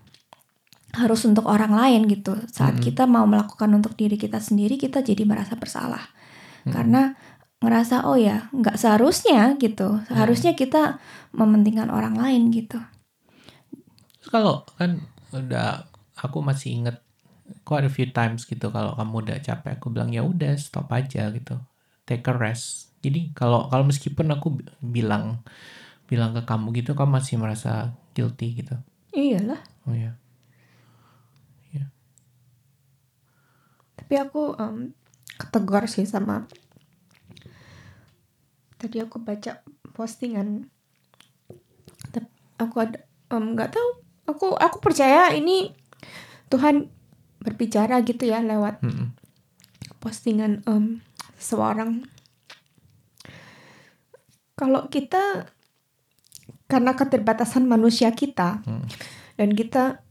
harus 0.92 1.24
untuk 1.24 1.48
orang 1.48 1.72
lain 1.72 2.06
gitu. 2.12 2.36
Saat 2.52 2.80
Mm-mm. 2.80 2.86
kita 2.92 3.08
mau 3.08 3.24
melakukan 3.24 3.72
untuk 3.72 3.96
diri 3.96 4.20
kita 4.20 4.44
sendiri 4.44 4.76
kita 4.76 5.00
jadi 5.02 5.24
merasa 5.24 5.56
bersalah. 5.56 6.04
Mm-mm. 6.62 6.74
karena 6.78 7.02
ngerasa 7.62 8.06
oh 8.10 8.18
ya 8.18 8.50
nggak 8.54 8.78
seharusnya 8.78 9.56
gitu. 9.62 10.02
Seharusnya 10.10 10.58
kita 10.58 10.98
mementingkan 11.34 11.90
orang 11.94 12.18
lain 12.18 12.50
gitu. 12.54 12.82
Kalau 14.30 14.66
kan 14.78 15.02
udah 15.34 15.86
aku 16.22 16.42
masih 16.44 16.82
inget 16.82 16.98
quite 17.66 17.86
a 17.88 17.92
few 17.92 18.10
times 18.10 18.46
gitu 18.46 18.70
kalau 18.70 18.94
kamu 18.98 19.26
udah 19.26 19.38
capek 19.42 19.78
aku 19.78 19.94
bilang 19.94 20.12
ya 20.12 20.26
udah 20.26 20.58
stop 20.58 20.90
aja 20.94 21.30
gitu. 21.34 21.58
Take 22.06 22.28
a 22.28 22.34
rest 22.36 22.91
jadi 23.06 23.20
kalau 23.34 23.68
kalau 23.72 23.84
meskipun 23.90 24.28
aku 24.36 24.48
bi- 24.58 24.70
bilang 24.82 25.42
bilang 26.10 26.32
ke 26.38 26.42
kamu 26.50 26.68
gitu 26.80 26.92
kamu 26.98 27.12
masih 27.20 27.36
merasa 27.42 27.96
guilty 28.16 28.64
gitu. 28.64 28.76
Iyalah. 29.16 29.62
Oh 29.88 29.96
ya 29.96 30.12
tapi 34.12 34.28
aku 34.28 34.60
em, 34.60 34.92
ketegur 35.40 35.88
sih 35.88 36.04
sama 36.04 36.44
tadi 38.76 38.98
aku 39.00 39.24
baca 39.24 39.64
postingan. 39.96 40.68
Aku 42.60 42.76
ada 42.84 43.00
nggak 43.32 43.72
tahu. 43.72 43.90
Aku 44.28 44.48
aku 44.60 44.78
percaya 44.84 45.32
ini 45.32 45.72
Tuhan 46.52 46.92
berbicara 47.42 48.04
gitu 48.06 48.28
ya 48.28 48.44
lewat 48.44 48.84
Mm-mm. 48.84 49.16
postingan 50.04 50.66
em, 50.68 51.00
seseorang 51.40 52.04
kalau 54.62 54.86
kita 54.88 55.50
karena 56.70 56.94
keterbatasan 56.94 57.66
manusia 57.66 58.14
kita 58.14 58.62
Hmm. 58.62 58.86
dan 59.36 59.58
kita 59.58 60.06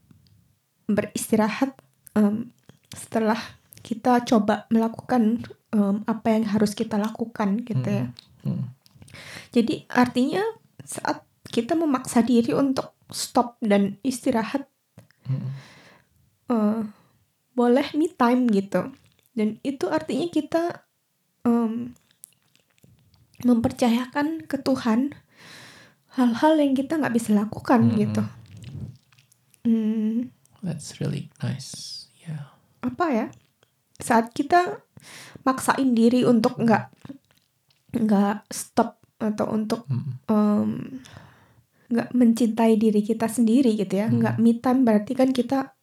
beristirahat 0.85 1.79
em, 2.19 2.51
setelah 2.91 3.39
kita 3.81 4.27
coba 4.27 4.67
melakukan 4.69 5.47
em, 5.71 6.03
apa 6.05 6.27
yang 6.35 6.51
harus 6.51 6.75
kita 6.75 6.99
lakukan 6.99 7.63
gitu 7.63 7.87
ya 7.87 8.07
Mm. 8.41 8.73
jadi 9.55 9.85
artinya 9.87 10.43
saat 10.83 11.23
kita 11.47 11.77
memaksa 11.77 12.25
diri 12.25 12.51
untuk 12.51 12.97
stop 13.09 13.55
dan 13.63 14.01
istirahat 14.03 14.67
Mm. 15.31 15.47
eh, 16.51 16.81
boleh 17.53 17.87
me 17.95 18.11
time 18.11 18.51
gitu 18.51 18.91
dan 19.31 19.63
itu 19.63 19.87
artinya 19.87 20.27
kita 20.27 20.63
em, 21.45 21.95
mempercayakan 23.43 24.45
ke 24.45 24.57
Tuhan 24.57 25.15
hal-hal 26.11 26.59
yang 26.59 26.75
kita 26.75 26.99
nggak 26.99 27.15
bisa 27.15 27.31
lakukan 27.33 27.87
Mm-mm. 27.87 27.99
gitu. 27.99 28.23
Hmm, 29.63 30.33
That's 30.61 30.99
really 30.99 31.29
nice. 31.39 32.09
Yeah. 32.21 32.53
apa 32.81 33.07
ya? 33.09 33.27
Saat 33.97 34.33
kita 34.33 34.81
maksain 35.43 35.93
diri 35.93 36.25
untuk 36.25 36.57
nggak 36.57 36.93
nggak 37.97 38.49
stop 38.49 39.01
atau 39.17 39.47
untuk 39.51 39.85
Mm. 39.87 40.13
em, 40.27 40.71
nggak 41.91 42.09
mencintai 42.11 42.77
diri 42.77 43.03
kita 43.03 43.27
sendiri 43.27 43.75
gitu 43.75 43.99
ya 43.99 44.07
Hmm. 44.07 44.23
nggak 44.23 44.37
me 44.39 44.53
time 44.57 44.81
berarti 44.83 45.13
kan 45.13 45.31
kita 45.31 45.75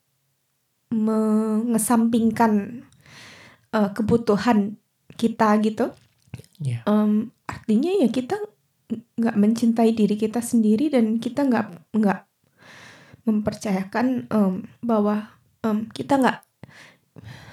mengesampingkan 0.90 2.84
eh, 3.70 3.90
kebutuhan 3.92 4.80
kita 5.14 5.60
gitu 5.60 5.92
Yeah. 6.58 6.82
Em, 6.84 7.30
artinya 7.46 7.92
ya 7.92 8.10
kita 8.10 8.36
nggak 8.90 9.36
mencintai 9.36 9.92
diri 9.92 10.16
kita 10.16 10.40
sendiri 10.40 10.88
dan 10.88 11.18
kita 11.18 11.44
nggak 11.44 11.66
nggak 11.94 12.20
mempercayakan 13.24 14.26
em, 14.28 14.54
bahwa 14.80 15.28
em, 15.62 15.86
kita 15.92 16.16
nggak 16.16 16.40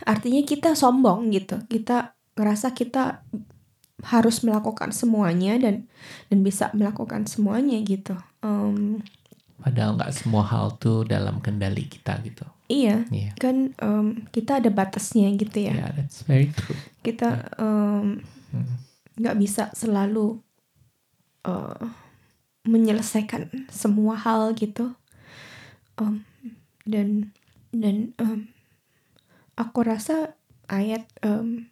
artinya 0.05 0.43
kita 0.43 0.73
sombong 0.75 1.33
gitu 1.33 1.59
kita 1.67 2.13
ngerasa 2.35 2.71
kita 2.71 3.25
harus 4.05 4.41
melakukan 4.41 4.93
semuanya 4.93 5.57
dan 5.57 5.89
dan 6.29 6.39
bisa 6.41 6.69
melakukan 6.73 7.25
semuanya 7.25 7.81
gitu 7.81 8.15
Em, 8.41 9.01
Padahal 9.57 9.97
nggak 9.97 10.13
semua 10.13 10.45
hal 10.45 10.77
tuh 10.77 11.03
dalam 11.05 11.41
kendali 11.41 11.89
kita 11.89 12.21
gitu. 12.21 12.45
iya 12.67 13.09
Yeah. 13.09 13.33
kan 13.35 13.73
em, 13.75 14.07
kita 14.29 14.61
ada 14.61 14.69
batasnya 14.69 15.33
gitu 15.35 15.59
ya 15.63 15.73
Yeah, 15.75 15.91
that's 15.93 16.23
very 16.23 16.49
true. 16.51 16.77
kita 17.01 17.49
Mm. 17.57 18.21
Nggak 19.15 19.37
bisa 19.39 19.71
selalu 19.73 20.41
eh, 21.45 21.87
menyelesaikan 22.65 23.69
semua 23.69 24.17
hal 24.17 24.57
gitu 24.57 24.97
Em, 25.95 26.27
dan 26.83 27.31
dan 27.71 28.11
em, 28.19 28.51
aku 29.55 29.87
rasa 29.87 30.35
ayat 30.67 31.07
em, 31.23 31.71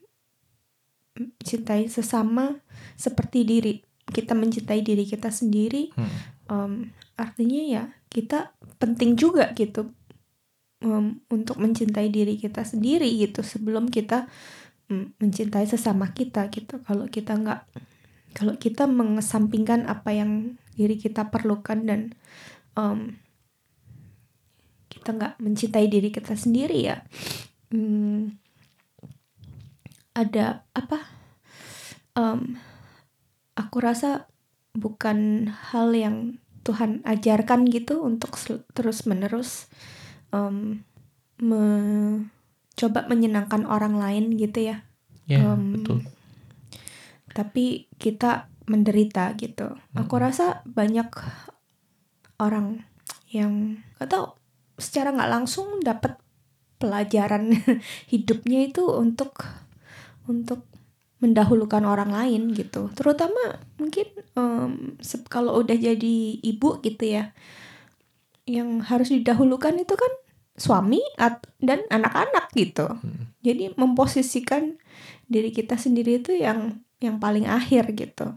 cintai 1.42 1.90
sesama 1.90 2.62
seperti 2.94 3.42
diri 3.42 3.82
kita 4.14 4.38
mencintai 4.38 4.80
diri 4.80 5.04
kita 5.04 5.34
sendiri 5.34 5.90
Mm. 5.98 6.10
em, 6.48 6.72
artinya 7.18 7.60
ya 7.66 7.82
kita 8.08 8.54
penting 8.78 9.18
juga 9.18 9.50
gitu 9.58 9.90
em, 10.80 11.18
untuk 11.26 11.58
mencintai 11.58 12.08
diri 12.14 12.38
kita 12.38 12.62
sendiri 12.62 13.10
gitu 13.18 13.42
sebelum 13.42 13.90
kita 13.90 14.30
mencintai 15.20 15.66
sesama 15.68 16.10
kita 16.12 16.48
gitu. 16.50 16.80
Kalau 16.82 17.06
kita 17.08 17.38
nggak 17.38 17.60
kalau 18.32 18.56
kita 18.56 18.88
mengesampingkan 18.88 19.84
apa 19.84 20.16
yang 20.16 20.56
diri 20.72 20.96
kita 20.96 21.28
perlukan 21.28 21.84
dan 21.84 22.00
em, 22.80 23.20
kita 24.88 25.12
nggak 25.12 25.34
mencintai 25.36 25.84
diri 25.84 26.08
kita 26.08 26.32
sendiri 26.32 26.78
ya 26.80 27.04
mm, 27.76 28.32
ada 30.16 30.64
apa 30.72 31.22
Em, 32.12 32.60
aku 33.56 33.80
rasa 33.80 34.28
bukan 34.76 35.48
hal 35.48 35.96
yang 35.96 36.16
Tuhan 36.60 37.00
ajarkan 37.08 37.64
gitu 37.72 38.04
untuk 38.04 38.36
terus 38.76 39.08
menerus 39.08 39.72
mencoba 42.82 43.06
menyenangkan 43.06 43.62
orang 43.62 43.94
lain 43.94 44.34
gitu 44.34 44.74
ya 44.74 44.82
Yeah, 45.30 45.54
Em, 45.54 45.78
betul. 45.78 46.02
tapi 47.30 47.86
kita 47.94 48.50
menderita 48.66 49.30
gitu. 49.38 49.78
Aku 49.94 50.18
Mm-mm. 50.18 50.26
rasa 50.26 50.66
banyak 50.66 51.06
orang 52.42 52.82
yang 53.30 53.78
gak 54.02 54.10
tahu 54.10 54.34
secara 54.76 55.14
nggak 55.14 55.30
langsung 55.30 55.78
dapat 55.78 56.18
pelajaran 56.82 57.54
hidupnya 58.12 58.66
itu 58.66 58.82
untuk 58.82 59.46
untuk 60.26 60.66
mendahulukan 61.22 61.86
orang 61.86 62.10
lain 62.10 62.50
gitu. 62.50 62.90
Terutama 62.98 63.62
mungkin 63.78 64.10
sep- 64.98 65.30
kalau 65.30 65.54
udah 65.62 65.78
jadi 65.78 66.16
ibu 66.42 66.82
gitu 66.82 67.04
ya, 67.06 67.30
yang 68.44 68.82
harus 68.82 69.14
didahulukan 69.14 69.78
itu 69.78 69.94
kan 69.94 70.10
suami 70.56 71.00
at- 71.16 71.48
dan 71.58 71.82
anak-anak 71.88 72.52
gitu. 72.52 72.86
Mm. 73.00 73.22
Jadi 73.42 73.64
memposisikan 73.74 74.76
diri 75.26 75.50
kita 75.50 75.80
sendiri 75.80 76.20
itu 76.20 76.36
yang 76.36 76.84
yang 77.02 77.18
paling 77.18 77.48
akhir 77.48 77.90
gitu. 77.98 78.36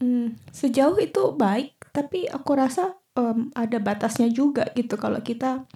Hmm, 0.00 0.36
sejauh 0.50 0.96
itu 0.98 1.36
baik, 1.36 1.76
tapi 1.92 2.24
aku 2.26 2.56
rasa 2.56 2.96
em, 3.14 3.52
ada 3.52 3.78
batasnya 3.78 4.32
juga 4.32 4.68
gitu 4.72 4.96
kalau 4.96 5.20
kita 5.20 5.68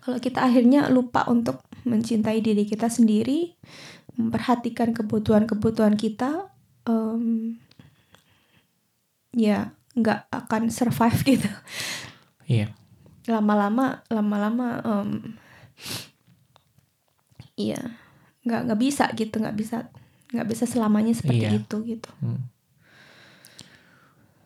kalau 0.00 0.18
kita 0.22 0.46
akhirnya 0.46 0.86
lupa 0.88 1.26
untuk 1.26 1.60
mencintai 1.82 2.38
diri 2.40 2.64
kita 2.66 2.86
sendiri, 2.86 3.58
memperhatikan 4.14 4.94
kebutuhan-kebutuhan 4.94 5.98
kita, 5.98 6.50
em, 6.86 7.58
ya 9.34 9.74
nggak 9.96 10.30
akan 10.30 10.72
survive 10.72 11.20
gitu. 11.36 11.50
Iya. 12.46 12.85
Lama-lama, 13.26 14.06
lama-lama, 14.08 14.68
em, 14.82 15.10
iya 17.56 17.80
nggak 18.46 18.60
nggak 18.70 18.80
bisa 18.80 19.04
gitu, 19.18 19.42
nggak 19.42 19.56
bisa 19.58 19.90
nggak 20.30 20.48
bisa 20.48 20.64
selamanya 20.66 21.14
seperti 21.14 21.46
Iya. 21.50 21.58
itu 21.62 21.76
gitu. 21.86 22.10
Hmm. 22.22 22.46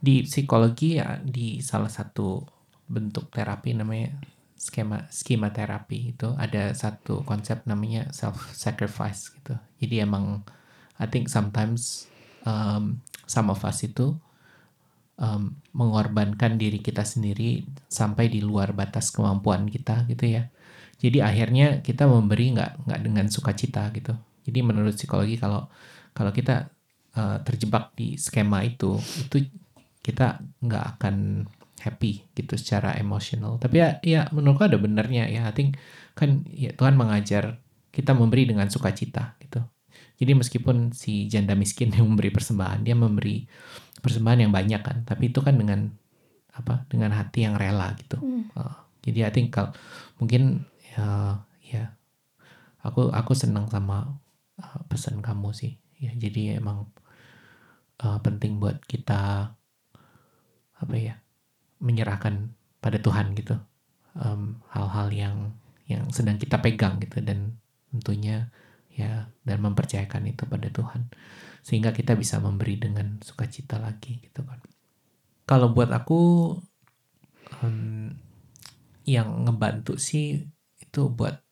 Di 0.00 0.24
psikologi 0.24 0.96
ya 0.96 1.20
di 1.20 1.60
salah 1.60 1.92
satu 1.92 2.40
bentuk 2.88 3.28
terapi 3.28 3.76
namanya 3.76 4.16
skema 4.56 5.08
skema 5.12 5.52
terapi 5.52 6.16
itu 6.16 6.32
ada 6.36 6.72
satu 6.72 7.20
konsep 7.24 7.64
namanya 7.68 8.08
self 8.12 8.48
sacrifice 8.56 9.28
gitu. 9.36 9.56
Jadi 9.80 10.00
emang 10.00 10.40
I 11.00 11.08
think 11.08 11.28
sometimes 11.28 12.08
um, 12.44 13.00
some 13.24 13.48
of 13.52 13.60
us 13.64 13.84
itu 13.84 14.16
um, 15.20 15.54
mengorbankan 15.76 16.56
diri 16.56 16.80
kita 16.80 17.04
sendiri 17.04 17.62
sampai 17.86 18.32
di 18.32 18.40
luar 18.40 18.72
batas 18.72 19.12
kemampuan 19.12 19.68
kita 19.68 20.08
gitu 20.08 20.40
ya. 20.40 20.48
Jadi 21.00 21.20
akhirnya 21.24 21.80
kita 21.80 22.08
memberi 22.08 22.56
nggak 22.56 22.88
nggak 22.88 23.00
dengan 23.00 23.26
sukacita 23.28 23.92
gitu. 23.94 24.16
Jadi 24.44 24.58
menurut 24.64 24.96
psikologi 24.96 25.36
kalau 25.36 25.68
kalau 26.16 26.32
kita 26.32 26.68
uh, 27.16 27.38
terjebak 27.44 27.92
di 27.94 28.16
skema 28.16 28.64
itu 28.64 28.98
itu 29.20 29.48
kita 30.00 30.40
nggak 30.64 30.84
akan 30.98 31.46
happy 31.80 32.28
gitu 32.36 32.56
secara 32.60 32.96
emosional. 33.00 33.56
Tapi 33.56 33.80
ya, 33.80 33.88
ya 34.04 34.20
menurutku 34.32 34.68
ada 34.68 34.76
benernya 34.76 35.28
ya. 35.28 35.48
I 35.48 35.54
think 35.56 35.80
kan 36.12 36.44
ya, 36.48 36.76
Tuhan 36.76 36.96
mengajar 36.96 37.60
kita 37.90 38.12
memberi 38.12 38.44
dengan 38.44 38.68
sukacita 38.68 39.40
gitu. 39.40 39.64
Jadi 40.20 40.36
meskipun 40.36 40.92
si 40.92 41.32
janda 41.32 41.56
miskin 41.56 41.88
yang 41.96 42.04
memberi 42.12 42.28
persembahan, 42.28 42.84
dia 42.84 42.92
memberi 42.92 43.48
persembahan 44.00 44.48
yang 44.48 44.52
banyak 44.52 44.82
kan. 44.82 44.96
Tapi 45.04 45.30
itu 45.32 45.40
kan 45.44 45.56
dengan 45.56 45.92
apa? 46.52 46.84
Dengan 46.90 47.14
hati 47.14 47.46
yang 47.46 47.54
rela 47.56 47.94
gitu. 48.00 48.18
Hmm. 48.20 48.48
Uh, 48.56 48.76
jadi 49.04 49.28
I 49.28 49.32
think 49.32 49.54
kalau 49.54 49.72
mungkin 50.20 50.68
ya, 50.92 51.40
ya 51.64 51.84
aku 52.84 53.08
aku 53.12 53.32
senang 53.32 53.68
sama 53.70 54.20
uh, 54.60 54.80
pesan 54.88 55.24
kamu 55.24 55.52
sih. 55.56 55.78
Ya 56.00 56.12
jadi 56.16 56.58
emang 56.58 56.88
uh, 58.00 58.18
penting 58.24 58.58
buat 58.58 58.80
kita 58.88 59.52
apa 60.80 60.94
ya 60.96 61.20
menyerahkan 61.80 62.56
pada 62.80 62.96
Tuhan 62.96 63.36
gitu 63.36 63.60
hal-hal 64.74 65.08
yang 65.14 65.36
yang 65.90 66.06
sedang 66.14 66.38
kita 66.38 66.62
pegang 66.62 67.02
gitu 67.02 67.18
dan 67.22 67.58
tentunya 67.90 68.50
ya 68.94 69.26
dan 69.42 69.58
mempercayakan 69.62 70.30
itu 70.30 70.46
pada 70.46 70.70
Tuhan 70.70 71.10
sehingga 71.60 71.92
kita 71.92 72.16
bisa 72.16 72.40
memberi 72.40 72.80
dengan 72.80 73.20
sukacita 73.20 73.76
lagi 73.76 74.20
gitu 74.20 74.42
kan. 74.44 74.60
Kalau 75.44 75.72
buat 75.74 75.90
aku 75.92 76.54
em, 77.62 78.14
yang 79.04 79.46
ngebantu 79.48 79.98
sih 79.98 80.46
itu 80.80 81.00
buat 81.10 81.42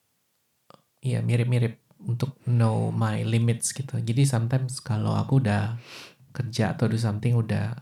ya 1.02 1.22
mirip-mirip 1.22 1.82
untuk 2.06 2.38
know 2.46 2.94
my 2.94 3.26
limits 3.26 3.74
gitu. 3.74 3.98
Jadi 3.98 4.22
sometimes 4.22 4.78
kalau 4.78 5.18
aku 5.18 5.42
udah 5.42 5.76
kerja 6.30 6.76
atau 6.76 6.86
do 6.86 6.98
something 6.98 7.34
udah 7.34 7.74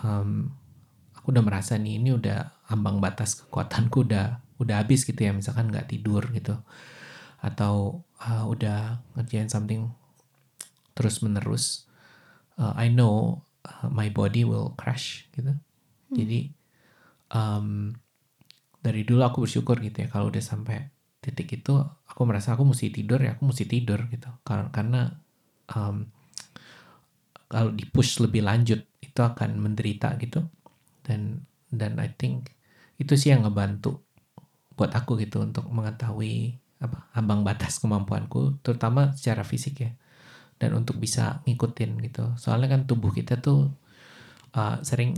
em, 0.00 0.54
aku 1.18 1.34
udah 1.34 1.42
merasa 1.42 1.74
nih 1.74 1.98
ini 1.98 2.14
udah 2.14 2.66
ambang 2.70 3.02
batas 3.02 3.34
kekuatanku 3.42 4.06
udah 4.06 4.38
udah 4.62 4.76
habis 4.80 5.02
gitu 5.02 5.18
ya. 5.18 5.34
Misalkan 5.34 5.68
nggak 5.68 5.90
tidur 5.90 6.22
gitu. 6.30 6.54
Atau 7.42 8.06
ah, 8.22 8.46
udah 8.46 9.02
ngerjain 9.18 9.50
something 9.50 9.90
terus 10.94 11.20
menerus 11.20 11.86
uh, 12.58 12.74
I 12.78 12.90
know 12.90 13.42
uh, 13.66 13.88
my 13.90 14.08
body 14.10 14.46
will 14.46 14.72
crash 14.78 15.26
gitu. 15.34 15.52
Jadi 16.14 16.54
em, 17.34 17.90
dari 18.78 19.02
dulu 19.02 19.22
aku 19.26 19.48
bersyukur 19.48 19.82
gitu 19.82 20.06
ya 20.06 20.08
kalau 20.12 20.30
udah 20.30 20.42
sampai 20.44 20.86
titik 21.18 21.58
itu 21.58 21.74
aku 22.06 22.20
merasa 22.28 22.52
aku 22.54 22.62
mesti 22.68 22.92
tidur 22.92 23.18
ya 23.18 23.34
aku 23.34 23.50
mesti 23.50 23.64
tidur 23.66 24.06
gitu. 24.12 24.30
Kar- 24.46 24.70
karena 24.70 25.10
em, 25.74 26.06
kalau 27.50 27.70
di 27.74 27.84
push 27.86 28.22
lebih 28.22 28.46
lanjut 28.46 28.80
itu 29.02 29.20
akan 29.20 29.58
menderita 29.58 30.14
gitu. 30.22 30.46
Dan 31.04 31.42
dan 31.68 31.98
I 31.98 32.08
think 32.14 32.54
itu 32.96 33.18
sih 33.18 33.34
yang 33.34 33.42
ngebantu 33.42 34.06
buat 34.78 34.94
aku 34.94 35.18
gitu 35.22 35.42
untuk 35.42 35.66
mengetahui 35.70 36.58
apa 36.82 37.10
ambang 37.14 37.46
batas 37.46 37.78
kemampuanku 37.78 38.58
terutama 38.60 39.14
secara 39.14 39.46
fisik 39.46 39.74
ya 39.86 39.90
dan 40.64 40.72
untuk 40.80 40.96
bisa 40.96 41.44
ngikutin 41.44 42.00
gitu. 42.08 42.24
Soalnya 42.40 42.72
kan 42.72 42.88
tubuh 42.88 43.12
kita 43.12 43.36
tuh 43.36 43.68
uh, 44.56 44.80
sering 44.80 45.12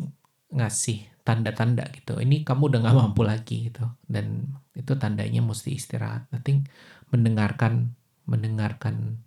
ngasih 0.51 1.07
tanda-tanda 1.23 1.87
gitu. 1.95 2.19
Ini 2.19 2.43
kamu 2.43 2.75
udah 2.75 2.79
nggak 2.83 2.97
mampu 2.99 3.23
lagi 3.23 3.71
gitu. 3.71 3.87
Dan 4.03 4.59
itu 4.75 4.99
tandanya 4.99 5.39
mesti 5.39 5.79
istirahat. 5.79 6.27
I 6.35 6.43
think 6.43 6.67
mendengarkan 7.15 7.95
mendengarkan 8.27 9.23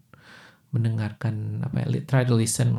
mendengarkan 0.75 1.63
apa 1.63 1.87
ya 1.87 2.03
try 2.03 2.27
to 2.27 2.35
listen 2.35 2.75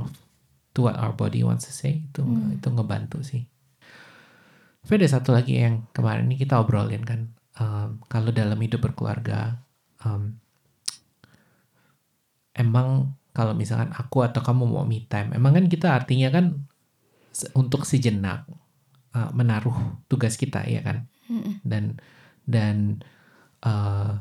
to 0.77 0.85
what 0.85 1.01
our 1.01 1.17
body 1.17 1.41
wants 1.41 1.65
to 1.65 1.73
say. 1.73 2.05
Itu 2.13 2.21
Hmm. 2.21 2.61
itu 2.61 2.69
ngebantu 2.69 3.25
sih. 3.25 3.49
Tapi 4.85 4.93
ada 5.01 5.09
satu 5.09 5.33
lagi 5.33 5.61
yang 5.61 5.89
kemarin 5.97 6.29
ini 6.29 6.37
kita 6.37 6.61
obrolin 6.61 7.05
kan. 7.05 7.33
Um, 7.61 8.01
kalau 8.09 8.33
dalam 8.33 8.57
hidup 8.57 8.81
berkeluarga 8.81 9.61
um, 10.01 10.41
emang 12.57 13.17
kalau 13.31 13.55
misalkan 13.55 13.95
aku 13.95 14.27
atau 14.27 14.43
kamu 14.43 14.67
mau 14.67 14.83
me 14.83 15.07
time 15.07 15.35
emang 15.39 15.55
kan 15.55 15.67
kita 15.71 15.95
artinya 15.95 16.29
kan 16.35 16.67
untuk 17.55 17.87
sejenak 17.87 18.47
uh, 19.15 19.31
menaruh 19.31 20.03
tugas 20.11 20.35
kita 20.35 20.67
ya 20.67 20.83
kan? 20.83 21.07
Dan 21.63 21.99
dan 22.45 23.07
uh, 23.63 24.19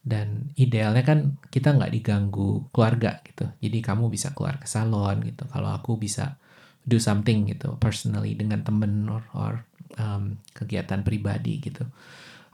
dan 0.00 0.50
idealnya 0.56 1.04
kan 1.04 1.38
kita 1.52 1.76
nggak 1.76 1.92
diganggu 1.92 2.66
keluarga 2.72 3.20
gitu. 3.22 3.46
Jadi 3.60 3.78
kamu 3.84 4.08
bisa 4.08 4.32
keluar 4.32 4.58
ke 4.58 4.66
salon 4.66 5.22
gitu. 5.22 5.44
Kalau 5.46 5.70
aku 5.70 6.00
bisa 6.00 6.40
do 6.82 6.96
something 6.96 7.46
gitu 7.52 7.76
personally 7.76 8.32
dengan 8.32 8.64
temen 8.64 9.06
or, 9.06 9.22
or 9.36 9.62
um, 10.00 10.40
kegiatan 10.56 11.04
pribadi 11.04 11.60
gitu. 11.60 11.84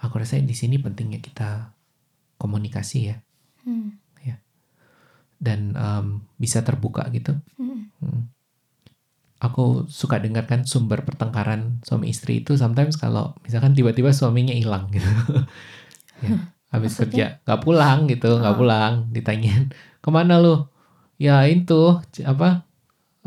Aku 0.02 0.20
rasa 0.20 0.36
di 0.42 0.52
sini 0.52 0.76
pentingnya 0.76 1.22
kita 1.22 1.72
komunikasi 2.36 2.98
ya. 3.08 3.16
Hmm. 3.64 3.96
Dan 5.38 5.72
um, 5.74 6.06
bisa 6.36 6.60
terbuka 6.60 7.06
gitu 7.10 7.36
Hmm. 7.56 7.88
Hmm. 7.98 8.22
Aku 9.36 9.84
suka 9.86 10.16
dengar 10.16 10.48
kan 10.48 10.64
sumber 10.64 11.04
pertengkaran 11.04 11.84
suami 11.84 12.08
istri 12.08 12.40
itu 12.40 12.56
sometimes 12.56 12.96
kalau 12.96 13.36
misalkan 13.44 13.76
tiba-tiba 13.76 14.08
suaminya 14.08 14.56
hilang 14.56 14.88
gitu. 14.88 15.04
ya, 16.24 16.48
habis 16.72 16.96
Maksudnya? 16.96 17.36
kerja 17.36 17.44
nggak 17.44 17.60
pulang 17.60 17.98
gitu, 18.08 18.30
nggak 18.32 18.54
Oh. 18.56 18.58
pulang, 18.58 18.92
ditanyain 19.12 19.68
ke 20.00 20.08
mana 20.08 20.40
lu? 20.40 20.64
Ya 21.20 21.44
itu 21.44 22.00
apa? 22.24 22.64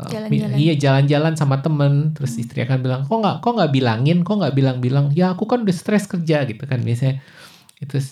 uh, 0.02 0.10
Jalan-jalan. 0.10 0.58
Iya 0.58 0.74
jalan-jalan 0.82 1.34
sama 1.38 1.62
temen. 1.62 2.10
Terus 2.10 2.34
Hmm. 2.34 2.42
istri 2.42 2.58
akan 2.66 2.78
bilang 2.82 3.00
kok 3.06 3.14
nggak 3.14 3.36
kok 3.38 3.52
nggak 3.54 3.70
bilangin, 3.70 4.18
kok 4.26 4.34
nggak 4.34 4.54
bilang-bilang? 4.58 5.14
Ya 5.14 5.30
aku 5.30 5.46
kan 5.46 5.62
udah 5.62 5.76
stres 5.78 6.10
kerja 6.10 6.42
gitu 6.42 6.66
kan 6.66 6.82
biasanya. 6.82 7.22
Itu 7.78 8.02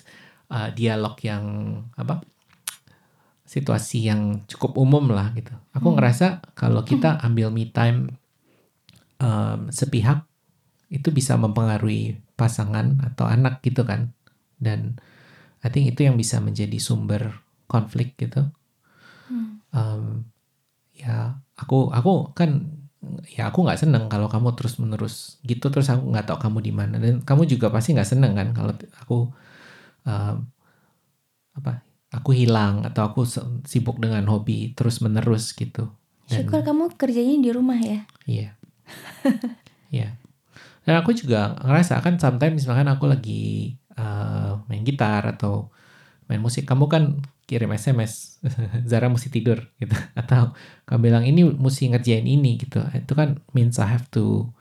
uh, 0.55 0.71
dialog 0.71 1.19
yang 1.27 1.43
apa? 1.99 2.23
Situasi 3.49 4.05
yang 4.13 4.45
cukup 4.45 4.77
umum 4.77 5.09
lah 5.09 5.33
gitu. 5.33 5.57
Aku 5.73 5.89
Hmm. 5.89 5.97
ngerasa 5.97 6.45
kalau 6.53 6.85
kita 6.85 7.17
ambil 7.25 7.49
me 7.49 7.65
time 7.73 8.21
um, 9.19 9.73
sepihak 9.73 10.29
itu 10.93 11.09
bisa 11.13 11.41
mempengaruhi 11.41 12.21
pasangan 12.37 13.01
atau 13.09 13.25
anak 13.25 13.65
gitu 13.65 13.89
kan. 13.89 14.13
Dan 14.61 15.01
I 15.65 15.69
think 15.73 15.89
itu 15.89 16.05
yang 16.05 16.21
bisa 16.21 16.45
menjadi 16.45 16.77
sumber 16.77 17.41
konflik 17.65 18.21
gitu. 18.21 18.53
Hmm. 19.33 19.65
Um, 19.73 20.05
ya 20.93 21.41
aku 21.57 21.89
aku 21.89 22.37
kan 22.37 22.69
ya 23.31 23.49
aku 23.49 23.63
nggak 23.63 23.79
seneng 23.79 24.11
kalau 24.11 24.27
kamu 24.27 24.59
terus 24.59 24.77
menerus 24.83 25.39
gitu 25.47 25.71
terus 25.71 25.87
aku 25.87 26.11
nggak 26.11 26.27
tahu 26.27 26.39
kamu 26.43 26.59
di 26.67 26.73
mana 26.75 26.99
dan 26.99 27.23
kamu 27.23 27.47
juga 27.47 27.71
pasti 27.71 27.95
nggak 27.95 28.11
seneng 28.11 28.35
kan 28.35 28.49
kalau 28.51 28.75
aku 28.99 29.31
um, 30.03 30.37
apa 31.55 31.88
aku 32.09 32.33
hilang 32.33 32.89
atau 32.89 33.05
aku 33.13 33.29
sibuk 33.69 34.01
dengan 34.01 34.25
hobi 34.29 34.73
terus 34.73 35.05
menerus 35.05 35.53
gitu 35.53 35.93
Dan- 36.29 36.45
Syukur 36.45 36.61
kamu 36.61 36.93
kerjanya 37.01 37.37
di 37.41 37.51
rumah 37.51 37.81
ya. 37.81 38.05
Iya. 38.29 38.51
Iya. 39.89 40.21
Dan 40.85 41.01
aku 41.01 41.17
juga 41.17 41.57
ngerasa 41.65 42.05
kan 42.05 42.21
sometimes 42.21 42.61
misalkan 42.61 42.93
aku 42.93 43.09
lagi 43.09 43.73
uh, 43.97 44.61
main 44.69 44.85
gitar 44.85 45.25
atau 45.25 45.73
main 46.29 46.37
musik, 46.37 46.69
kamu 46.69 46.93
kan 46.93 47.25
kirim 47.49 47.73
SMS, 47.73 48.45
Zara 48.89 49.09
mesti 49.09 49.33
tidur 49.33 49.65
gitu. 49.81 49.97
Atau 50.21 50.53
kamu 50.85 51.01
bilang 51.01 51.25
ini 51.25 51.41
mesti 51.41 51.89
ngerjain 51.89 52.29
ini 52.29 52.61
gitu. 52.61 52.85
Itu 52.93 53.17
kan 53.17 53.41
means 53.57 53.81
I 53.81 53.89
have 53.89 54.13
to 54.13 54.53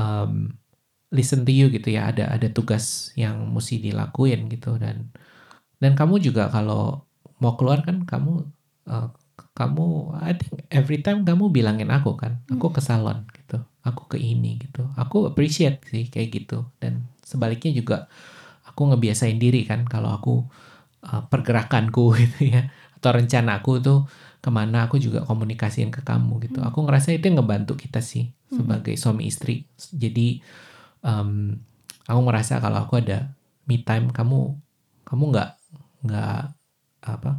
um, 0.00 0.56
listen 1.12 1.44
to 1.44 1.52
you 1.52 1.68
gitu 1.68 1.92
ya. 1.92 2.08
Ada 2.08 2.32
ada 2.32 2.48
tugas 2.48 3.12
yang 3.12 3.52
mesti 3.52 3.76
dilakuin 3.76 4.48
gitu 4.48 4.80
dan 4.80 5.12
dan 5.86 5.94
kamu 5.94 6.18
juga 6.18 6.50
kalau 6.50 7.06
mau 7.38 7.54
keluar 7.54 7.86
kan 7.86 8.02
kamu 8.02 8.50
uh, 8.90 9.14
kamu 9.54 10.18
I 10.18 10.34
think 10.34 10.66
every 10.74 10.98
time 10.98 11.22
kamu 11.22 11.54
bilangin 11.54 11.94
aku 11.94 12.18
kan 12.18 12.42
aku 12.50 12.74
ke 12.74 12.82
salon 12.82 13.22
gitu 13.30 13.62
aku 13.86 14.10
ke 14.10 14.18
ini 14.18 14.58
gitu. 14.58 14.90
Aku 14.98 15.30
appreciate 15.30 15.86
sih 15.86 16.10
kayak 16.10 16.28
gitu. 16.34 16.66
Dan 16.82 17.06
sebaliknya 17.22 17.70
juga 17.70 17.96
aku 18.66 18.90
ngebiasain 18.92 19.38
diri 19.38 19.62
kan 19.62 19.86
kalau 19.86 20.10
aku 20.10 20.34
uh, 21.06 21.22
pergerakanku 21.30 22.12
gitu 22.20 22.50
ya 22.50 22.66
atau 22.98 23.10
rencana 23.14 23.62
aku 23.62 23.78
tuh 23.78 24.08
ke 24.42 24.50
mana 24.50 24.90
aku 24.90 24.98
juga 24.98 25.22
komunikasiin 25.22 25.94
ke 25.94 26.02
kamu 26.02 26.50
gitu. 26.50 26.58
Aku 26.66 26.82
ngerasa 26.82 27.14
itu 27.14 27.30
yang 27.30 27.40
ngebantu 27.40 27.78
kita 27.78 28.02
sih 28.02 28.34
sebagai 28.50 28.98
suami 28.98 29.30
istri. 29.30 29.70
Jadi 29.78 30.42
um, 31.06 31.54
aku 32.06 32.20
ngerasa 32.26 32.58
kalau 32.58 32.82
aku 32.82 32.98
ada 32.98 33.30
me 33.70 33.82
time 33.82 34.10
kamu 34.10 34.58
kamu 35.06 35.24
nggak 35.30 35.50
nggak 36.02 36.40
apa 37.02 37.30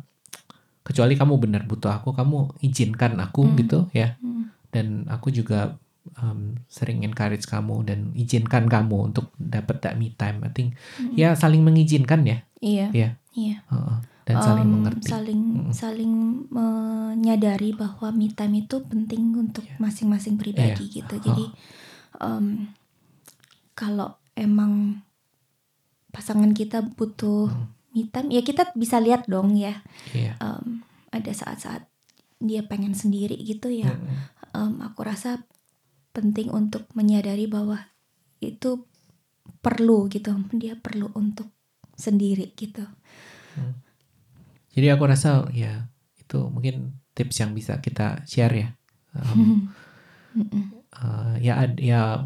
kecuali 0.81 1.13
kamu 1.13 1.33
benar 1.37 1.63
butuh 1.63 1.91
aku 1.93 2.11
kamu 2.11 2.55
izinkan 2.61 3.19
aku 3.19 3.43
Hmm. 3.43 3.55
gitu 3.57 3.79
ya 3.91 4.15
Hmm. 4.17 4.49
dan 4.71 5.03
aku 5.05 5.29
juga 5.29 5.75
um, 6.15 6.55
sering 6.65 7.03
encourage 7.03 7.43
kamu 7.43 7.83
dan 7.83 7.99
izinkan 8.13 8.65
kamu 8.65 9.11
untuk 9.11 9.35
dapat 9.35 9.83
that 9.83 9.95
me 9.95 10.11
time 10.11 10.39
I 10.41 10.49
think 10.49 10.79
Hmm. 10.95 11.11
ya 11.13 11.35
saling 11.35 11.61
mengizinkan 11.61 12.23
ya 12.23 12.47
Iya. 12.57 12.87
Iya. 12.89 13.09
Iya. 13.31 13.57
Heeh. 13.67 13.97
dan 14.23 14.37
saling 14.41 14.65
Em, 14.65 14.73
mengerti 14.73 15.07
Saling 15.07 15.41
Mm-mm. 15.45 15.71
saling 15.71 16.13
menyadari 16.49 17.71
bahwa 17.71 18.11
me 18.11 18.27
time 18.29 18.59
itu 18.61 18.81
penting 18.81 19.31
untuk 19.33 19.63
Iya. 19.63 19.77
masing-masing 19.77 20.35
pribadi 20.35 20.83
gitu. 20.89 21.15
Jadi 21.17 21.45
em, 22.17 22.67
kalau 23.71 24.17
emang 24.33 24.99
pasangan 26.09 26.51
kita 26.51 26.81
butuh 26.95 27.49
Hmm. 27.49 27.69
me 27.93 28.05
time, 28.07 28.29
ya 28.29 28.41
kita 28.41 28.71
bisa 28.73 29.01
lihat 29.01 29.25
dong 29.25 29.57
ya. 29.57 29.81
iya 30.13 30.37
em, 30.37 30.83
ada 31.09 31.31
saat-saat 31.31 31.87
dia 32.37 32.61
pengen 32.61 32.93
sendiri 32.93 33.33
gitu 33.41 33.73
ya. 33.73 33.89
Mm-mm. 33.89 34.17
em, 34.53 34.73
aku 34.81 35.01
rasa 35.01 35.41
penting 36.13 36.49
untuk 36.49 36.85
menyadari 36.93 37.45
bahwa 37.45 37.81
itu 38.39 38.85
perlu 39.59 40.05
gitu. 40.07 40.33
Dia 40.53 40.77
perlu 40.77 41.09
untuk 41.13 41.49
sendiri 41.97 42.53
gitu. 42.53 42.85
jadi 44.69 44.93
aku 44.93 45.09
rasa 45.09 45.49
ya 45.49 45.89
itu 46.15 46.37
mungkin 46.45 46.93
tips 47.17 47.41
yang 47.41 47.57
bisa 47.57 47.81
kita 47.81 48.21
share 48.25 48.53
ya 48.53 48.69
Um, 49.17 49.73
Mm-mm. 50.37 50.63
uh, 50.93 51.33
ya 51.41 51.65
ya 51.81 52.21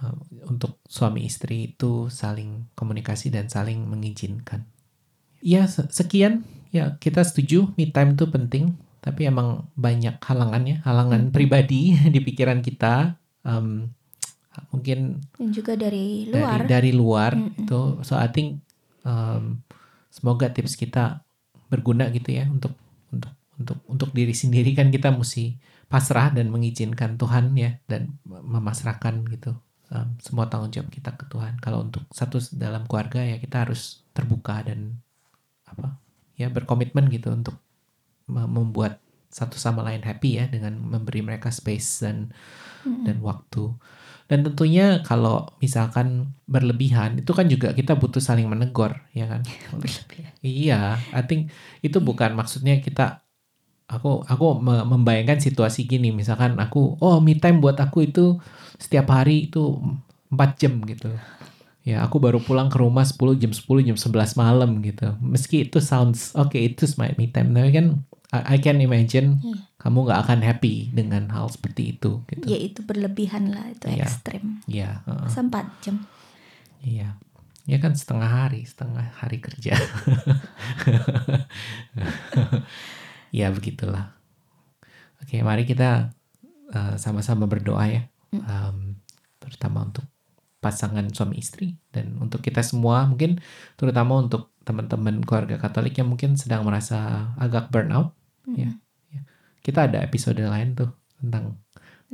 uh, 0.00 0.16
untuk 0.48 0.80
suami 0.88 1.24
istri 1.24 1.72
itu 1.72 2.08
saling 2.10 2.66
komunikasi 2.74 3.30
dan 3.30 3.46
saling 3.48 3.84
mengizinkan. 3.86 4.64
Ya 5.40 5.64
se- 5.68 5.88
sekian. 5.88 6.44
Ya 6.70 6.96
kita 7.02 7.24
setuju 7.24 7.72
me 7.74 7.88
time 7.90 8.14
itu 8.14 8.26
penting. 8.28 8.64
Tapi 9.00 9.24
emang 9.26 9.64
banyak 9.80 10.20
halangannya 10.20 10.84
halangan 10.84 11.32
pribadi 11.32 11.96
di 12.14 12.20
pikiran 12.20 12.60
kita. 12.60 13.16
Um, 13.40 13.88
mungkin 14.74 15.24
Dan 15.38 15.54
juga 15.54 15.72
dari 15.78 16.28
dari 16.28 16.36
luar. 16.36 16.60
dari 16.68 16.90
luar 16.92 17.32
Mm-mm. 17.38 17.64
itu 17.64 17.80
so 18.04 18.18
I 18.18 18.28
think 18.28 18.60
um, 19.06 19.62
semoga 20.12 20.50
tips 20.52 20.76
kita 20.76 21.22
berguna 21.70 22.10
gitu 22.12 22.34
ya 22.34 22.44
untuk 22.50 22.74
untuk 23.14 23.32
untuk 23.56 23.78
untuk 23.88 24.10
diri 24.12 24.36
sendiri. 24.36 24.76
Kan 24.76 24.92
kita 24.92 25.08
mesti 25.14 25.56
pasrah 25.88 26.30
dan 26.30 26.52
mengizinkan 26.52 27.16
Tuhan 27.16 27.56
ya 27.56 27.80
dan 27.88 28.14
memasrahkan 28.28 29.26
gitu 29.32 29.56
um, 29.94 30.08
semua 30.22 30.46
tanggung 30.50 30.72
jawab 30.72 30.90
kita 30.90 31.14
ke 31.18 31.24
Tuhan 31.30 31.58
kalau 31.62 31.86
untuk 31.86 32.06
satu 32.14 32.38
dalam 32.54 32.86
keluarga 32.88 33.22
ya 33.22 33.36
kita 33.38 33.66
harus 33.68 34.02
terbuka 34.16 34.62
dan 34.66 34.98
apa 35.66 35.98
ya 36.34 36.48
berkomitmen 36.50 37.06
gitu 37.12 37.30
untuk 37.34 37.56
me- 38.30 38.48
membuat 38.50 39.02
satu 39.30 39.56
sama 39.60 39.86
lain 39.86 40.02
happy 40.02 40.42
ya 40.42 40.44
dengan 40.50 40.74
memberi 40.78 41.22
mereka 41.22 41.54
space 41.54 42.02
dan 42.02 42.34
Mm-mm. 42.86 43.04
dan 43.06 43.16
waktu. 43.22 43.76
Dan 44.30 44.46
tentunya 44.46 45.02
kalau 45.02 45.50
misalkan 45.62 46.34
berlebihan 46.46 47.18
itu 47.22 47.32
kan 47.34 47.46
juga 47.50 47.74
kita 47.74 47.98
butuh 47.98 48.22
saling 48.22 48.46
menegur, 48.50 48.94
ya 49.14 49.26
kan? 49.30 49.42
Berlebihan. 49.80 50.34
iya, 50.44 51.06
I 51.10 51.22
think 51.26 51.50
itu 51.82 51.98
bukan 52.02 52.34
maksudnya 52.38 52.78
kita 52.82 53.26
aku 53.90 54.22
aku 54.22 54.44
me- 54.56 54.86
membayangkan 54.86 55.36
situasi 55.36 55.84
gini 55.84 56.08
misalkan 56.10 56.54
aku 56.56 56.94
oh 56.96 57.18
me 57.18 57.34
time 57.34 57.58
buat 57.58 57.76
aku 57.76 58.06
itu 58.06 58.38
setiap 58.78 59.10
hari 59.10 59.46
itu 59.46 59.76
4 60.30 60.56
jam 60.56 60.78
gitu 60.82 61.10
ya 61.82 62.00
aku 62.00 62.16
baru 62.16 62.38
pulang 62.38 62.68
ke 62.68 62.78
rumah 62.78 63.02
10 63.02 63.34
jam 63.36 63.50
10 63.50 63.82
jam 63.82 63.96
11 63.98 64.36
malam 64.36 64.78
gitu 64.78 65.10
meski 65.18 65.66
itu 65.66 65.80
sounds 65.80 66.30
oke 66.32 66.54
itu 66.54 66.86
my 66.94 67.10
me 67.18 67.26
time 67.26 67.50
tapi 67.50 67.68
kan 67.72 67.86
I, 68.30 68.54
I 68.54 68.56
can 68.58 68.78
imagine 68.78 69.42
Iya. 69.42 69.58
kamu 69.80 69.96
nggak 70.06 70.20
akan 70.22 70.38
happy 70.40 70.88
dengan 70.92 71.26
hal 71.28 71.50
seperti 71.50 71.96
itu 71.98 72.22
gitu 72.28 72.44
Ya 72.46 72.56
itu 72.56 72.78
berlebihan 72.80 73.50
lah, 73.50 73.74
itu 73.74 73.90
Iya. 73.90 74.06
ekstrim. 74.06 74.62
ya 74.70 75.02
heeh. 75.02 75.26
Sempat 75.26 75.66
jam. 75.82 75.98
Iya. 76.78 77.18
Ya 77.66 77.76
kan 77.76 77.90
setengah 77.92 78.28
hari, 78.28 78.62
setengah 78.62 79.02
hari 79.18 79.40
kerja. 79.40 79.74
ya 83.30 83.50
begitulah. 83.50 84.14
Oke, 85.22 85.42
mari 85.44 85.66
kita 85.66 86.10
uh, 86.74 86.96
sama-sama 86.96 87.46
berdoa 87.46 87.86
ya. 87.86 88.02
Um, 88.30 88.94
terutama 89.42 89.82
untuk 89.90 90.06
pasangan 90.60 91.08
suami 91.10 91.40
istri 91.40 91.80
dan 91.90 92.20
untuk 92.20 92.44
kita 92.44 92.60
semua 92.60 93.08
mungkin 93.08 93.40
terutama 93.80 94.20
untuk 94.20 94.52
teman-teman 94.62 95.24
keluarga 95.24 95.56
Katolik 95.56 95.96
yang 95.98 96.12
mungkin 96.12 96.36
sedang 96.36 96.68
merasa 96.68 97.32
agak 97.40 97.72
burnout 97.72 98.12
ya. 98.54 98.68
ya. 99.10 99.24
Kita 99.64 99.88
ada 99.88 100.04
episode 100.04 100.36
lain 100.38 100.76
tuh 100.76 100.92
tentang 101.18 101.56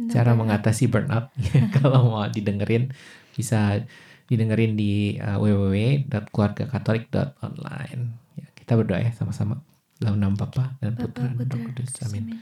cara 0.09 0.33
mengatasi 0.39 0.87
burnout. 0.89 1.29
Kalau 1.77 2.09
mau 2.09 2.25
didengerin 2.31 2.95
bisa 3.35 3.83
didengerin 4.27 4.75
di 4.79 5.19
uh, 5.21 5.39
www.keluargakatolik.online. 5.39 8.03
Ya, 8.41 8.47
kita 8.57 8.77
berdoa 8.79 9.01
ya 9.05 9.13
sama-sama 9.15 9.61
dalam 10.01 10.21
nama 10.21 10.35
Bapa 10.37 10.77
dan 10.81 10.97
Putra 10.97 11.29
dan 11.33 11.47
Roh 11.49 11.61
Kudus. 11.73 11.93
Amin. 12.05 12.41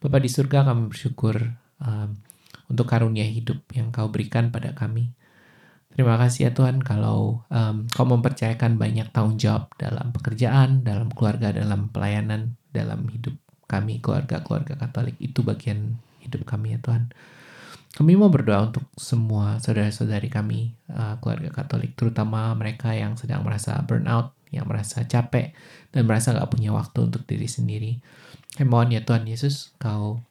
Bapa 0.00 0.16
di 0.20 0.28
surga 0.28 0.68
kami 0.68 0.92
bersyukur 0.92 1.36
um, 1.80 2.16
untuk 2.68 2.86
karunia 2.88 3.24
hidup 3.24 3.62
yang 3.72 3.92
kau 3.94 4.08
berikan 4.12 4.52
pada 4.52 4.72
kami. 4.76 5.12
Terima 5.96 6.20
kasih 6.20 6.48
ya 6.48 6.50
Tuhan 6.52 6.84
kalau 6.84 7.40
um, 7.48 7.88
kau 7.88 8.04
mempercayakan 8.04 8.76
banyak 8.76 9.08
tanggung 9.16 9.40
jawab 9.40 9.72
dalam 9.80 10.12
pekerjaan, 10.12 10.84
dalam 10.84 11.08
keluarga, 11.08 11.56
dalam 11.56 11.88
pelayanan, 11.88 12.60
dalam 12.68 13.08
hidup 13.08 13.32
kami 13.64 14.04
keluarga-keluarga 14.04 14.76
Katolik. 14.76 15.16
Itu 15.16 15.40
bagian 15.40 15.96
hidup 16.20 16.44
kami 16.44 16.76
ya 16.76 16.78
Tuhan. 16.84 17.08
Kami 17.96 18.12
mau 18.12 18.28
berdoa 18.28 18.68
untuk 18.68 18.84
semua 19.00 19.56
saudara-saudari 19.56 20.28
kami, 20.28 20.76
uh, 20.92 21.16
keluarga 21.24 21.48
Katolik, 21.48 21.96
terutama 21.96 22.52
mereka 22.52 22.92
yang 22.92 23.16
sedang 23.16 23.40
merasa 23.40 23.80
burnout, 23.80 24.35
yang 24.56 24.66
merasa 24.66 25.04
capek, 25.04 25.52
dan 25.92 26.08
merasa 26.08 26.32
gak 26.32 26.48
punya 26.48 26.72
waktu 26.72 27.12
untuk 27.12 27.28
diri 27.28 27.46
sendiri. 27.46 27.92
Kami 28.56 28.68
mohon 28.68 28.88
ya 28.90 29.04
Tuhan 29.04 29.28
Yesus, 29.28 29.76
kau 29.76 30.24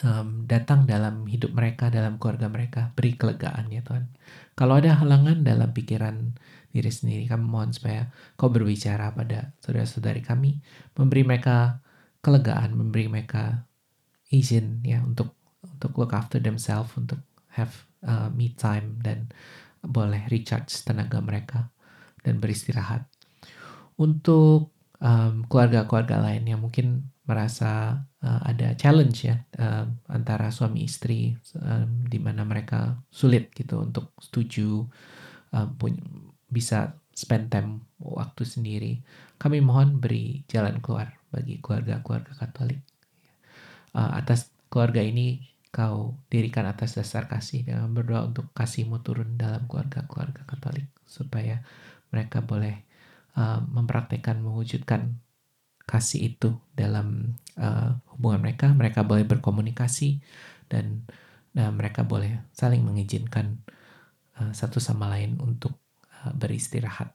um, 0.00 0.28
datang 0.48 0.88
dalam 0.88 1.28
hidup 1.28 1.52
mereka, 1.52 1.92
dalam 1.92 2.16
keluarga 2.16 2.48
mereka, 2.48 2.90
beri 2.96 3.14
kelegaan 3.14 3.68
ya 3.68 3.84
Tuhan. 3.84 4.08
Kalau 4.56 4.80
ada 4.80 4.96
halangan 4.96 5.44
dalam 5.44 5.70
pikiran 5.76 6.32
diri 6.72 6.88
sendiri, 6.88 7.28
kami 7.28 7.44
mohon 7.44 7.76
supaya 7.76 8.08
kau 8.40 8.48
berbicara 8.48 9.12
pada 9.12 9.52
saudara-saudari 9.60 10.24
kami, 10.24 10.64
memberi 10.96 11.22
mereka 11.28 11.84
kelegaan, 12.24 12.72
memberi 12.72 13.12
mereka 13.12 13.68
izin 14.32 14.80
ya 14.80 15.04
untuk 15.04 15.36
untuk 15.60 15.92
look 16.00 16.16
after 16.16 16.40
themselves, 16.40 16.88
untuk 16.96 17.20
have 17.52 17.84
uh, 18.08 18.32
me 18.32 18.56
time 18.56 18.96
dan 19.04 19.28
boleh 19.84 20.24
recharge 20.32 20.72
tenaga 20.86 21.20
mereka 21.20 21.68
dan 22.24 22.40
beristirahat. 22.40 23.04
Untuk 23.98 24.72
um, 25.02 25.44
keluarga-keluarga 25.50 26.22
lain 26.22 26.46
yang 26.46 26.60
mungkin 26.62 27.12
merasa 27.22 28.02
uh, 28.22 28.40
ada 28.42 28.74
challenge 28.74 29.30
ya 29.30 29.46
um, 29.62 29.94
antara 30.10 30.50
suami 30.50 30.82
istri 30.82 31.38
um, 31.54 32.02
di 32.06 32.18
mana 32.18 32.42
mereka 32.42 32.98
sulit 33.14 33.54
gitu 33.54 33.78
untuk 33.78 34.10
setuju 34.18 34.82
um, 35.54 35.68
pun- 35.78 36.02
bisa 36.50 36.98
spend 37.14 37.52
time 37.52 37.86
waktu 38.00 38.42
sendiri. 38.42 38.92
Kami 39.38 39.62
mohon 39.62 40.00
beri 40.02 40.42
jalan 40.48 40.82
keluar 40.82 41.14
bagi 41.30 41.60
keluarga-keluarga 41.62 42.32
Katolik. 42.36 42.80
Uh, 43.92 44.18
atas 44.18 44.50
keluarga 44.72 45.04
ini 45.04 45.52
kau 45.72 46.16
dirikan 46.28 46.68
atas 46.68 47.00
dasar 47.00 47.28
kasih 47.28 47.64
dengan 47.64 47.88
berdoa 47.96 48.28
untuk 48.28 48.52
kasihmu 48.52 49.00
turun 49.00 49.40
dalam 49.40 49.64
keluarga-keluarga 49.68 50.44
Katolik 50.44 50.88
supaya 51.08 51.64
mereka 52.12 52.44
boleh 52.44 52.84
uh, 53.36 53.60
mempraktekkan 53.64 54.40
mewujudkan 54.40 55.18
kasih 55.84 56.32
itu 56.34 56.56
dalam 56.72 57.36
uh, 57.58 57.98
hubungan 58.16 58.42
mereka. 58.42 58.70
Mereka 58.72 59.04
boleh 59.04 59.26
berkomunikasi 59.26 60.22
dan 60.70 61.04
uh, 61.58 61.72
mereka 61.74 62.06
boleh 62.06 62.40
saling 62.54 62.80
mengizinkan 62.86 63.60
uh, 64.40 64.52
satu 64.54 64.78
sama 64.78 65.10
lain 65.12 65.36
untuk 65.42 65.76
uh, 66.22 66.32
beristirahat. 66.32 67.12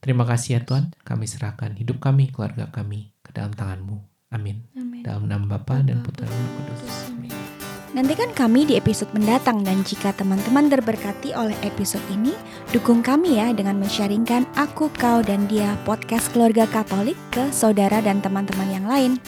Terima 0.00 0.24
kasih 0.24 0.58
ya 0.58 0.60
Tuhan. 0.64 0.96
Kami 1.04 1.28
serahkan 1.28 1.76
hidup 1.76 2.00
kami 2.00 2.32
keluarga 2.32 2.72
kami 2.72 3.12
ke 3.20 3.36
dalam 3.36 3.52
tanganmu. 3.52 4.00
Amin. 4.30 4.62
Amin. 4.78 5.02
dalam 5.02 5.26
nama 5.26 5.58
Bapa 5.58 5.82
dan 5.82 6.06
Putra 6.06 6.28
dan 6.28 6.38
Roh 6.38 6.52
Kudus. 6.62 7.10
Amin 7.10 7.49
Nantikan 7.90 8.30
kami 8.30 8.70
di 8.70 8.78
episode 8.78 9.10
mendatang 9.10 9.66
dan 9.66 9.82
jika 9.82 10.14
teman-teman 10.14 10.70
terberkati 10.70 11.34
oleh 11.34 11.58
episode 11.66 12.06
ini, 12.14 12.30
dukung 12.70 13.02
kami 13.02 13.42
ya 13.42 13.50
dengan 13.50 13.82
men-sharingkan 13.82 14.46
Aku, 14.54 14.94
Kau, 14.94 15.26
dan 15.26 15.50
Dia 15.50 15.74
podcast 15.82 16.30
keluarga 16.30 16.70
Katolik 16.70 17.18
ke 17.34 17.50
saudara 17.50 17.98
dan 17.98 18.22
teman-teman 18.22 18.70
yang 18.70 18.86
lain. 18.86 19.18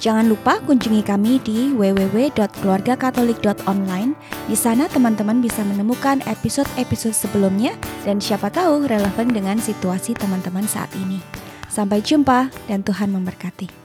Jangan 0.00 0.32
lupa 0.32 0.64
kunjungi 0.64 1.04
kami 1.04 1.36
di 1.44 1.76
www.keluargakatolik.online. 1.76 4.16
Di 4.48 4.56
sana 4.56 4.88
teman-teman 4.88 5.44
bisa 5.44 5.60
menemukan 5.60 6.24
episode-episode 6.24 7.12
sebelumnya 7.12 7.76
dan 8.08 8.16
siapa 8.16 8.48
tahu 8.48 8.88
relevan 8.88 9.28
dengan 9.28 9.60
situasi 9.60 10.16
teman-teman 10.16 10.64
saat 10.64 10.88
ini. 10.96 11.20
Sampai 11.68 12.00
jumpa 12.00 12.48
dan 12.64 12.80
Tuhan 12.80 13.12
memberkati. 13.12 13.83